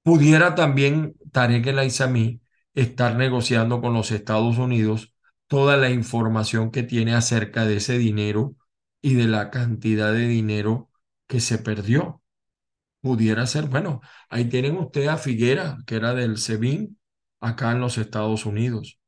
Pudiera 0.03 0.55
también 0.55 1.15
Tarek 1.31 1.65
El 1.67 1.79
Aizami 1.79 2.41
estar 2.73 3.15
negociando 3.15 3.79
con 3.79 3.93
los 3.93 4.11
Estados 4.11 4.57
Unidos 4.57 5.13
toda 5.47 5.77
la 5.77 5.89
información 5.89 6.69
que 6.69 6.83
tiene 6.83 7.13
acerca 7.15 7.65
de 7.65 7.77
ese 7.77 7.97
dinero 7.97 8.57
y 9.01 9.13
de 9.13 9.27
la 9.27 9.51
cantidad 9.51 10.11
de 10.11 10.27
dinero 10.27 10.89
que 11.27 11.39
se 11.39 11.59
perdió. 11.59 12.22
Pudiera 13.03 13.47
ser, 13.47 13.67
bueno, 13.67 14.01
ahí 14.29 14.45
tienen 14.49 14.77
ustedes 14.77 15.09
a 15.09 15.17
Figuera, 15.19 15.77
que 15.87 15.97
era 15.97 16.15
del 16.15 16.39
SEBIN, 16.39 16.99
acá 17.41 17.71
en 17.73 17.81
los 17.81 17.99
Estados 17.99 18.47
Unidos. 18.47 18.99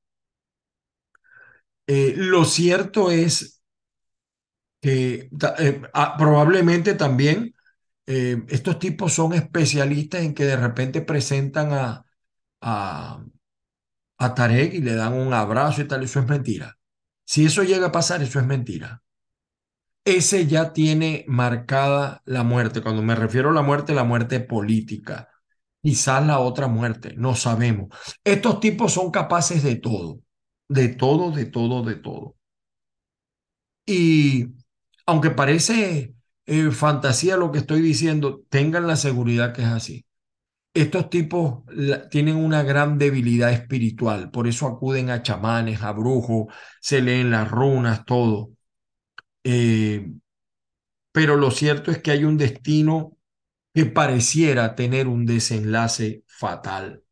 Eh, 1.87 2.13
lo 2.17 2.45
cierto 2.45 3.11
es 3.11 3.61
que 4.81 5.29
eh, 5.59 5.81
ah, 5.93 6.15
probablemente 6.17 6.93
también 6.95 7.55
eh, 8.07 8.43
estos 8.49 8.79
tipos 8.79 9.13
son 9.13 9.33
especialistas 9.33 10.21
en 10.23 10.33
que 10.35 10.45
de 10.45 10.57
repente 10.57 11.01
presentan 11.01 11.73
a, 11.73 12.05
a, 12.61 13.23
a 14.19 14.35
Tarek 14.35 14.75
y 14.75 14.81
le 14.81 14.95
dan 14.95 15.13
un 15.15 15.33
abrazo 15.33 15.81
y 15.83 15.87
tal, 15.87 16.03
eso 16.03 16.19
es 16.21 16.27
mentira. 16.27 16.77
Si 17.25 17.45
eso 17.45 17.63
llega 17.63 17.87
a 17.89 17.93
pasar, 17.93 18.23
eso 18.23 18.39
es 18.39 18.47
mentira. 18.47 19.03
Ese 20.05 20.45
ya 20.47 20.71
tiene 20.71 21.25
marcada 21.27 22.21
la 22.25 22.43
muerte. 22.43 22.81
Cuando 22.81 23.01
me 23.01 23.15
refiero 23.15 23.49
a 23.49 23.53
la 23.53 23.61
muerte, 23.63 23.93
la 23.93 24.03
muerte 24.03 24.39
política. 24.39 25.29
Quizás 25.81 26.25
la 26.25 26.39
otra 26.39 26.67
muerte, 26.67 27.13
no 27.17 27.35
sabemos. 27.35 27.89
Estos 28.23 28.59
tipos 28.59 28.93
son 28.93 29.11
capaces 29.11 29.63
de 29.63 29.75
todo, 29.77 30.21
de 30.69 30.89
todo, 30.89 31.31
de 31.31 31.45
todo, 31.45 31.83
de 31.83 31.95
todo. 31.95 32.35
Y 33.85 34.47
aunque 35.05 35.29
parece 35.31 36.15
eh, 36.45 36.71
fantasía 36.71 37.37
lo 37.37 37.51
que 37.51 37.59
estoy 37.59 37.81
diciendo, 37.81 38.43
tengan 38.49 38.87
la 38.87 38.95
seguridad 38.95 39.53
que 39.53 39.61
es 39.63 39.67
así. 39.67 40.05
Estos 40.73 41.09
tipos 41.09 41.63
tienen 42.11 42.37
una 42.37 42.63
gran 42.63 42.97
debilidad 42.99 43.51
espiritual, 43.53 44.31
por 44.31 44.47
eso 44.47 44.67
acuden 44.67 45.09
a 45.09 45.23
chamanes, 45.23 45.83
a 45.83 45.91
brujos, 45.93 46.53
se 46.81 47.01
leen 47.01 47.31
las 47.31 47.49
runas, 47.51 48.05
todo. 48.05 48.54
Eh, 49.45 50.11
pero 51.11 51.37
lo 51.37 51.51
cierto 51.51 51.91
es 51.91 51.99
que 52.01 52.11
hay 52.11 52.25
un 52.25 52.37
destino 52.37 53.17
que 53.73 53.85
pareciera 53.85 54.75
tener 54.75 55.07
un 55.07 55.25
desenlace 55.25 56.23
fatal. 56.27 57.03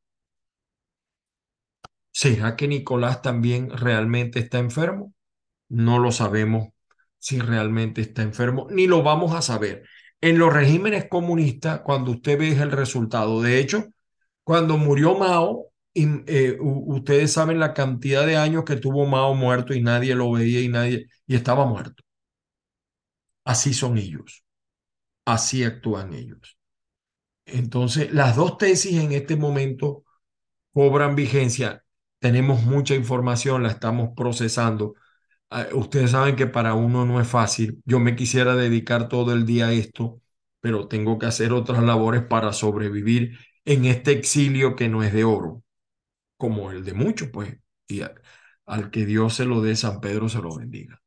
¿Será 2.12 2.56
que 2.56 2.68
Nicolás 2.68 3.22
también 3.22 3.70
realmente 3.72 4.40
está 4.40 4.60
enfermo? 4.60 5.14
No 5.70 6.00
lo 6.00 6.12
sabemos 6.12 6.70
si 7.20 7.40
realmente 7.40 8.02
está 8.02 8.24
enfermo, 8.24 8.68
ni 8.72 8.88
lo 8.88 9.04
vamos 9.04 9.34
a 9.36 9.42
saber. 9.42 9.84
En 10.22 10.40
los 10.40 10.54
regímenes 10.54 11.08
comunistas, 11.10 11.82
cuando 11.82 12.12
usted 12.12 12.40
ve 12.40 12.52
el 12.54 12.72
resultado, 12.72 13.42
de 13.42 13.60
hecho, 13.60 13.86
cuando 14.44 14.78
murió 14.78 15.18
Mao, 15.18 15.68
eh, 15.96 16.58
ustedes 16.62 17.34
saben 17.34 17.60
la 17.60 17.74
cantidad 17.74 18.26
de 18.28 18.38
años 18.38 18.66
que 18.66 18.78
tuvo 18.78 19.06
Mao 19.08 19.36
muerto 19.36 19.74
y 19.74 19.82
nadie 19.82 20.16
lo 20.16 20.32
veía 20.32 20.62
y 20.62 20.70
nadie, 20.70 21.08
y 21.28 21.36
estaba 21.36 21.66
muerto. 21.66 22.03
Así 23.46 23.74
son 23.74 23.98
ellos, 23.98 24.44
así 25.26 25.64
actúan 25.64 26.14
ellos. 26.14 26.58
Entonces, 27.46 28.14
las 28.14 28.36
dos 28.36 28.58
tesis 28.58 29.00
en 29.00 29.12
este 29.12 29.36
momento 29.36 30.06
cobran 30.74 31.16
vigencia. 31.16 31.86
Tenemos 32.20 32.64
mucha 32.64 32.96
información, 32.96 33.64
la 33.64 33.70
estamos 33.72 34.12
procesando 34.16 34.96
Ah, 35.50 35.68
ustedes 35.74 36.12
saben 36.12 36.36
que 36.36 36.48
para 36.48 36.76
uno 36.76 37.06
no 37.06 37.22
es 37.22 37.28
fácil. 37.30 37.82
Yo 37.86 38.00
me 38.00 38.16
quisiera 38.18 38.56
dedicar 38.56 39.10
todo 39.10 39.34
el 39.34 39.46
día 39.48 39.68
a 39.68 39.74
esto, 39.74 40.22
pero 40.62 40.90
tengo 40.90 41.20
que 41.20 41.28
hacer 41.28 41.54
otras 41.54 41.84
labores 41.84 42.24
para 42.24 42.54
sobrevivir 42.54 43.40
en 43.66 43.86
este 43.86 44.12
exilio 44.14 44.76
que 44.76 44.90
no 44.90 45.04
es 45.04 45.14
de 45.14 45.24
oro, 45.26 45.64
como 46.38 46.72
el 46.72 46.86
de 46.86 46.94
muchos, 46.96 47.30
pues. 47.32 47.58
Y 47.88 48.02
al 48.68 48.92
que 48.92 49.06
Dios 49.08 49.36
se 49.36 49.46
lo 49.46 49.62
dé, 49.62 49.76
San 49.78 50.02
Pedro 50.02 50.30
se 50.30 50.42
lo 50.42 50.58
bendiga. 50.58 51.03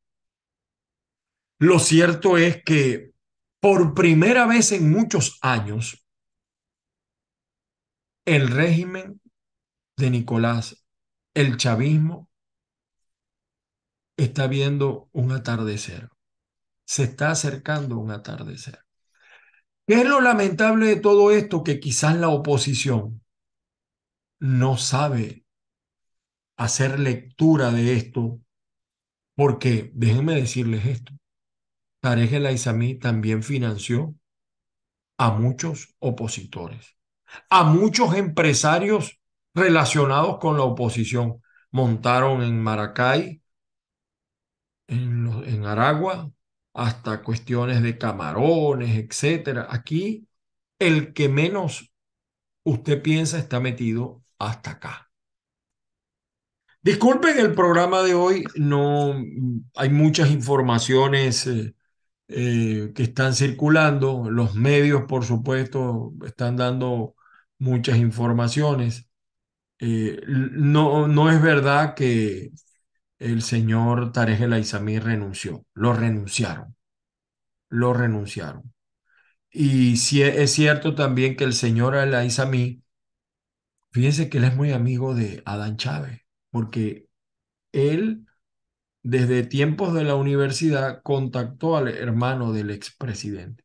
Lo 1.59 1.79
cierto 1.79 2.37
es 2.37 2.63
que 2.63 3.11
por 3.59 3.93
primera 3.93 4.45
vez 4.45 4.71
en 4.71 4.91
muchos 4.91 5.39
años, 5.41 6.05
el 8.25 8.49
régimen 8.49 9.21
de 9.97 10.09
Nicolás, 10.11 10.85
el 11.33 11.57
chavismo, 11.57 12.29
está 14.17 14.47
viendo 14.47 15.09
un 15.11 15.31
atardecer. 15.31 16.09
Se 16.85 17.03
está 17.03 17.31
acercando 17.31 17.97
un 17.97 18.11
atardecer. 18.11 18.79
¿Qué 19.87 20.01
es 20.01 20.05
lo 20.05 20.21
lamentable 20.21 20.87
de 20.87 20.95
todo 20.97 21.31
esto? 21.31 21.63
Que 21.63 21.79
quizás 21.79 22.17
la 22.17 22.29
oposición 22.29 23.21
no 24.39 24.77
sabe 24.77 25.45
hacer 26.57 26.99
lectura 26.99 27.71
de 27.71 27.93
esto, 27.93 28.39
porque 29.35 29.91
déjenme 29.93 30.35
decirles 30.35 30.85
esto, 30.85 31.13
Tarek 32.07 32.31
El 32.31 32.45
Aizami 32.45 32.95
también 32.95 33.43
financió 33.43 34.15
a 35.17 35.31
muchos 35.31 35.93
opositores, 35.99 36.95
a 37.49 37.65
muchos 37.65 38.15
empresarios 38.15 39.19
relacionados 39.53 40.37
con 40.39 40.55
la 40.55 40.63
oposición. 40.63 41.41
Montaron 41.69 42.43
en 42.43 42.63
Maracay 42.63 43.41
en, 44.87 45.65
Aragua 45.65 46.31
hasta 46.73 47.21
cuestiones 47.21 47.83
de 47.83 47.97
camarones, 47.97 48.95
etcétera. 48.95 49.67
Aquí 49.69 50.29
el 50.79 51.11
que 51.11 51.27
menos 51.27 51.91
usted 52.63 53.01
piensa 53.01 53.37
está 53.37 53.59
metido 53.59 54.23
hasta 54.39 54.71
acá. 54.71 55.11
Disculpen 56.81 57.37
el 57.37 57.53
programa 57.53 58.01
de 58.01 58.13
hoy, 58.13 58.45
no 58.55 59.13
hay 59.75 59.89
muchas 59.89 60.31
informaciones 60.31 61.45
eh, 61.47 61.75
eh, 62.27 62.91
que 62.95 63.03
están 63.03 63.33
circulando, 63.33 64.29
los 64.29 64.55
medios 64.55 65.03
por 65.07 65.25
supuesto 65.25 66.13
están 66.25 66.57
dando 66.57 67.15
muchas 67.59 67.97
informaciones. 67.97 69.09
Eh, 69.79 70.21
no, 70.27 71.07
no 71.07 71.31
es 71.31 71.41
verdad 71.41 71.95
que 71.95 72.51
el 73.19 73.41
señor 73.43 74.11
Tarek 74.13 74.41
El 74.41 74.53
Aizami 74.53 74.99
renunció, 74.99 75.65
lo 75.75 75.93
renunciaron, 75.93 76.75
lo 77.69 77.93
renunciaron. 77.93 78.73
Y 79.51 79.97
si 79.97 80.23
es 80.23 80.53
cierto 80.53 80.95
también 80.95 81.35
que 81.37 81.43
el 81.45 81.53
señor 81.53 81.95
El 81.95 82.15
Aizami, 82.15 82.83
fíjense 83.91 84.29
que 84.29 84.37
él 84.37 84.45
es 84.45 84.55
muy 84.55 84.71
amigo 84.71 85.13
de 85.15 85.41
Adán 85.45 85.77
Chávez, 85.77 86.21
porque 86.51 87.07
él 87.73 88.26
desde 89.07 89.43
tiempos 89.43 89.93
de 89.93 90.03
la 90.03 90.15
universidad 90.15 91.01
contactó 91.01 91.77
al 91.77 91.87
hermano 91.87 92.51
del 92.51 92.71
expresidente, 92.71 93.63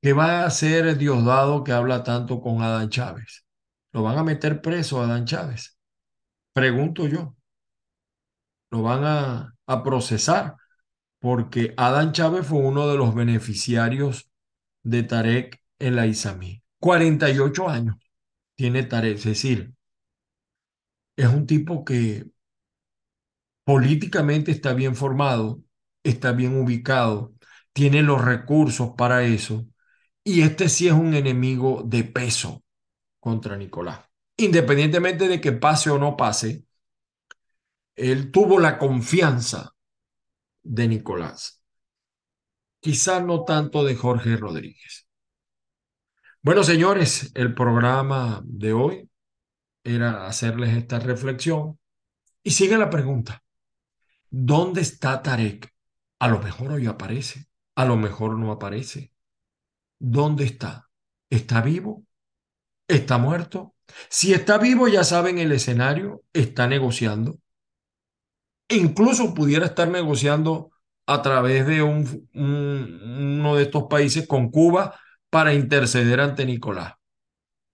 que 0.00 0.14
va 0.14 0.46
a 0.46 0.50
ser 0.50 0.96
Diosdado 0.96 1.62
que 1.62 1.72
habla 1.72 2.02
tanto 2.02 2.40
con 2.40 2.62
Adán 2.62 2.88
Chávez. 2.88 3.44
¿Lo 3.92 4.02
van 4.02 4.16
a 4.16 4.24
meter 4.24 4.62
preso 4.62 5.02
a 5.02 5.04
Adán 5.04 5.26
Chávez? 5.26 5.78
Pregunto 6.54 7.06
yo 7.06 7.36
lo 8.70 8.82
van 8.82 9.04
a, 9.04 9.54
procesar, 9.84 10.56
porque 11.18 11.74
Adán 11.76 12.12
Chávez 12.12 12.46
fue 12.46 12.60
uno 12.60 12.88
de 12.88 12.96
los 12.96 13.14
beneficiarios 13.14 14.30
de 14.82 15.02
Tarek 15.02 15.62
el 15.78 15.98
Aizami. 15.98 16.62
48 16.80 17.68
años 17.68 17.96
tiene 18.54 18.84
Tarek, 18.84 19.18
es 19.18 19.24
decir, 19.24 19.74
es 21.16 21.26
un 21.26 21.46
tipo 21.46 21.84
que 21.84 22.24
políticamente 23.68 24.50
está 24.50 24.72
bien 24.72 24.96
formado, 24.96 25.60
está 26.02 26.32
bien 26.32 26.58
ubicado, 26.58 27.34
tiene 27.74 28.02
los 28.02 28.24
recursos 28.24 28.92
para 28.96 29.24
eso, 29.24 29.66
y 30.24 30.40
este 30.40 30.70
sí 30.70 30.86
es 30.86 30.94
un 30.94 31.12
enemigo 31.12 31.82
de 31.84 32.02
peso 32.02 32.64
contra 33.20 33.58
Nicolás. 33.58 34.06
Independientemente 34.38 35.28
de 35.28 35.38
que 35.38 35.52
pase 35.52 35.90
o 35.90 35.98
no 35.98 36.16
pase, 36.16 36.64
él 37.94 38.30
tuvo 38.30 38.58
la 38.58 38.78
confianza 38.78 39.74
de 40.62 40.88
Nicolás. 40.88 41.62
Quizá 42.80 43.20
no 43.20 43.44
tanto 43.44 43.84
de 43.84 43.96
Jorge 43.96 44.38
Rodríguez. 44.38 45.06
Bueno, 46.40 46.64
señores, 46.64 47.32
el 47.34 47.54
programa 47.54 48.40
de 48.46 48.72
hoy 48.72 49.10
era 49.84 50.26
hacerles 50.26 50.74
esta 50.74 50.98
reflexión 51.00 51.78
y 52.42 52.52
sigue 52.52 52.78
la 52.78 52.88
pregunta. 52.88 53.42
¿Dónde 54.30 54.80
está 54.80 55.22
Tarek? 55.22 55.72
A 56.18 56.28
lo 56.28 56.40
mejor 56.40 56.72
hoy 56.72 56.86
aparece, 56.86 57.46
a 57.74 57.84
lo 57.84 57.96
mejor 57.96 58.38
no 58.38 58.52
aparece. 58.52 59.12
¿Dónde 59.98 60.44
está? 60.44 60.88
¿Está 61.30 61.60
vivo? 61.62 62.04
¿Está 62.88 63.18
muerto? 63.18 63.74
Si 64.10 64.32
está 64.34 64.58
vivo, 64.58 64.88
ya 64.88 65.04
saben 65.04 65.38
el 65.38 65.52
escenario, 65.52 66.22
está 66.32 66.66
negociando. 66.66 67.38
incluso 68.68 69.34
pudiera 69.34 69.66
estar 69.66 69.88
negociando 69.88 70.70
a 71.06 71.22
través 71.22 71.66
de 71.66 71.82
un, 71.82 72.28
uno 72.34 73.56
de 73.56 73.62
estos 73.62 73.84
países 73.88 74.26
con 74.26 74.50
Cuba 74.50 74.94
para 75.30 75.54
interceder 75.54 76.20
ante 76.20 76.44
Nicolás. 76.46 76.94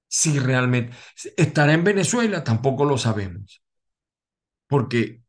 Si 0.08 0.38
realmente 0.38 0.96
estará 1.36 1.72
en 1.74 1.84
Venezuela, 1.84 2.44
tampoco 2.44 2.84
lo 2.84 2.98
sabemos. 2.98 3.62
Porque 4.66 5.23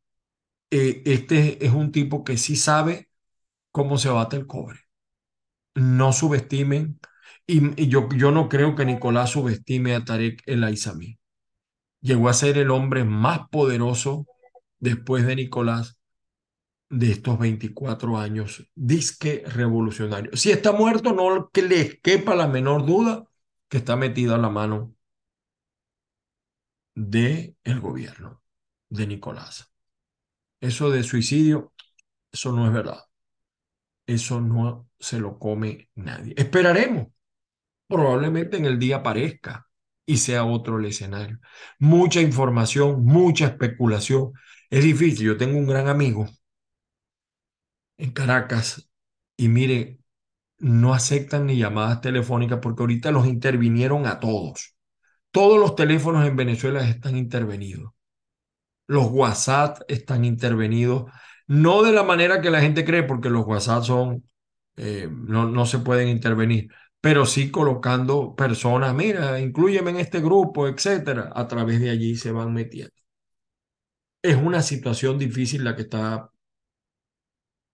eh, 0.75 1.01
este 1.05 1.65
es 1.65 1.71
un 1.71 1.93
tipo 1.93 2.25
que 2.25 2.38
sí 2.38 2.57
sabe 2.57 3.09
cómo 3.71 3.97
se 3.97 4.09
bate 4.09 4.35
el 4.35 4.45
cobre. 4.45 4.81
No 5.75 6.11
subestimen, 6.11 6.99
y, 7.47 7.88
yo, 7.88 8.09
yo 8.09 8.31
no 8.31 8.49
creo 8.49 8.75
que 8.75 8.85
Nicolás 8.85 9.31
subestime 9.31 9.95
a 9.95 10.03
Tarek 10.03 10.43
el 10.45 10.65
Aizami. 10.65 11.17
Llegó 12.01 12.27
a 12.27 12.33
ser 12.33 12.57
el 12.57 12.71
hombre 12.71 13.05
más 13.05 13.47
poderoso 13.49 14.27
después 14.79 15.25
de 15.25 15.38
Nicolás 15.38 15.97
de 16.89 17.11
estos 17.11 17.39
24 17.39 18.17
años, 18.17 18.69
disque 18.75 19.43
revolucionario. 19.47 20.35
Si 20.35 20.51
está 20.51 20.73
muerto, 20.73 21.13
no 21.13 21.49
que 21.51 21.61
le 21.61 21.99
quepa 22.01 22.35
la 22.35 22.47
menor 22.47 22.85
duda 22.85 23.25
que 23.69 23.77
está 23.77 23.95
metido 23.95 24.35
a 24.35 24.38
la 24.39 24.49
mano 24.49 24.93
del 26.95 27.55
el 27.63 27.79
gobierno 27.79 28.41
de 28.89 29.07
Nicolás. 29.07 29.74
Eso 30.60 30.89
de 30.89 31.04
suicidio, 31.04 31.74
eso 32.32 32.52
no 32.52 32.65
es 32.68 32.74
verdad. 32.74 33.00
Eso 34.08 34.39
no 34.41 34.89
se 35.00 35.20
lo 35.20 35.39
come 35.39 35.89
nadie. 35.96 36.34
Esperaremos. 36.38 37.08
Probablemente 37.88 38.58
en 38.58 38.65
el 38.65 38.80
día 38.80 38.98
aparezca 38.98 39.68
y 40.06 40.18
sea 40.18 40.46
otro 40.46 40.80
el 40.80 40.86
escenario. 40.86 41.39
Mucha 41.80 42.22
información, 42.22 43.04
mucha 43.06 43.48
especulación. 43.48 44.34
Es 44.70 44.84
difícil. 44.84 45.28
Yo 45.28 45.38
tengo 45.38 45.58
un 45.58 45.68
gran 45.68 45.88
amigo 45.88 46.28
en 47.98 48.12
Caracas 48.12 48.89
y 49.38 49.50
mire, 49.50 50.00
no 50.60 50.94
aceptan 50.94 51.48
ni 51.48 51.58
llamadas 51.58 52.02
telefónicas 52.02 52.60
porque 52.62 52.84
ahorita 52.84 53.12
los 53.12 53.28
intervinieron 53.28 54.08
a 54.08 54.20
todos. 54.20 54.76
Todos 55.32 55.60
los 55.60 55.76
teléfonos 55.76 56.28
en 56.28 56.38
Venezuela 56.38 56.88
están 56.88 57.18
intervenidos. 57.18 57.94
Los 58.88 59.08
WhatsApp 59.12 59.80
están 59.88 60.26
intervenidos. 60.26 61.12
No 61.48 61.84
de 61.84 61.91
la 61.93 62.04
manera 62.04 62.41
que 62.41 62.50
la 62.52 62.62
gente 62.62 62.86
cree, 62.86 63.04
porque 63.04 63.30
los 63.30 63.45
WhatsApp 63.45 63.84
son, 63.84 64.30
eh, 64.78 65.08
no, 65.12 65.48
no 65.50 65.65
se 65.65 65.80
pueden 65.80 66.10
intervenir, 66.10 66.69
pero 67.02 67.26
sí 67.26 67.52
colocando 67.52 68.36
personas, 68.36 68.93
mira, 68.95 69.39
incluyeme 69.39 69.91
en 69.91 69.98
este 69.98 70.21
grupo, 70.21 70.67
etcétera. 70.67 71.32
A 71.36 71.48
través 71.48 71.80
de 71.82 71.89
allí 71.91 72.15
se 72.15 72.32
van 72.32 72.54
metiendo. 72.54 72.93
Es 74.21 74.36
una 74.36 74.62
situación 74.62 75.17
difícil 75.17 75.63
la 75.63 75.74
que 75.76 75.84
está 75.84 76.30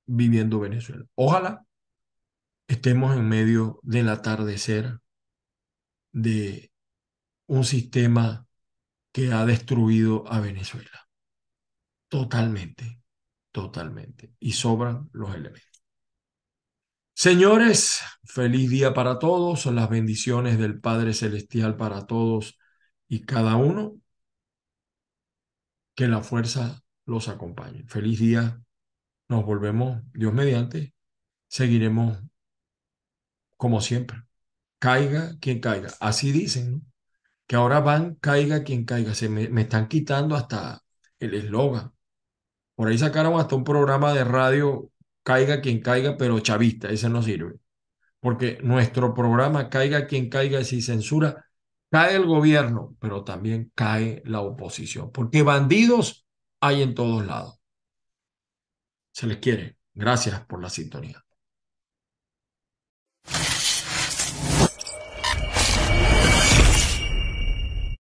viviendo 0.05 0.59
Venezuela. 0.59 1.05
Ojalá 1.15 1.65
estemos 2.67 3.15
en 3.15 3.27
medio 3.29 3.79
del 3.83 4.09
atardecer 4.09 4.99
de 6.13 6.71
un 7.47 7.63
sistema 7.65 8.47
que 9.13 9.33
ha 9.33 9.45
destruido 9.45 10.25
a 10.31 10.39
Venezuela. 10.39 11.00
Totalmente, 12.11 12.99
totalmente. 13.53 14.33
Y 14.37 14.51
sobran 14.51 15.09
los 15.13 15.33
elementos. 15.33 15.81
Señores, 17.13 18.01
feliz 18.25 18.69
día 18.69 18.93
para 18.93 19.17
todos, 19.17 19.65
las 19.67 19.89
bendiciones 19.89 20.57
del 20.57 20.81
Padre 20.81 21.13
Celestial 21.13 21.77
para 21.77 22.05
todos 22.07 22.59
y 23.07 23.21
cada 23.21 23.55
uno. 23.55 23.95
Que 25.95 26.09
la 26.09 26.21
fuerza 26.21 26.83
los 27.05 27.29
acompañe. 27.29 27.85
Feliz 27.87 28.19
día 28.19 28.61
nos 29.29 29.45
volvemos, 29.45 30.01
Dios 30.13 30.33
mediante, 30.33 30.93
seguiremos 31.47 32.19
como 33.55 33.79
siempre. 33.79 34.21
Caiga 34.79 35.37
quien 35.39 35.61
caiga. 35.61 35.91
Así 36.01 36.33
dicen, 36.33 36.71
¿no? 36.73 36.81
Que 37.47 37.55
ahora 37.55 37.79
van, 37.79 38.15
caiga 38.15 38.63
quien 38.63 38.83
caiga. 38.83 39.15
Se 39.15 39.29
me, 39.29 39.47
me 39.47 39.61
están 39.61 39.87
quitando 39.87 40.35
hasta 40.35 40.83
el 41.19 41.35
eslogan. 41.35 41.93
Por 42.81 42.87
ahí 42.87 42.97
sacaron 42.97 43.39
hasta 43.39 43.55
un 43.55 43.63
programa 43.63 44.11
de 44.11 44.23
radio, 44.23 44.89
caiga 45.21 45.61
quien 45.61 45.81
caiga, 45.81 46.17
pero 46.17 46.39
chavista, 46.39 46.89
ese 46.89 47.09
no 47.09 47.21
sirve. 47.21 47.59
Porque 48.19 48.57
nuestro 48.63 49.13
programa, 49.13 49.69
caiga 49.69 50.07
quien 50.07 50.29
caiga, 50.29 50.63
si 50.63 50.81
censura, 50.81 51.45
cae 51.91 52.15
el 52.15 52.25
gobierno, 52.25 52.97
pero 52.99 53.23
también 53.23 53.71
cae 53.75 54.23
la 54.25 54.41
oposición. 54.41 55.11
Porque 55.11 55.43
bandidos 55.43 56.25
hay 56.59 56.81
en 56.81 56.95
todos 56.95 57.23
lados. 57.23 57.61
Se 59.11 59.27
les 59.27 59.37
quiere. 59.37 59.77
Gracias 59.93 60.43
por 60.47 60.59
la 60.59 60.71
sintonía. 60.71 61.23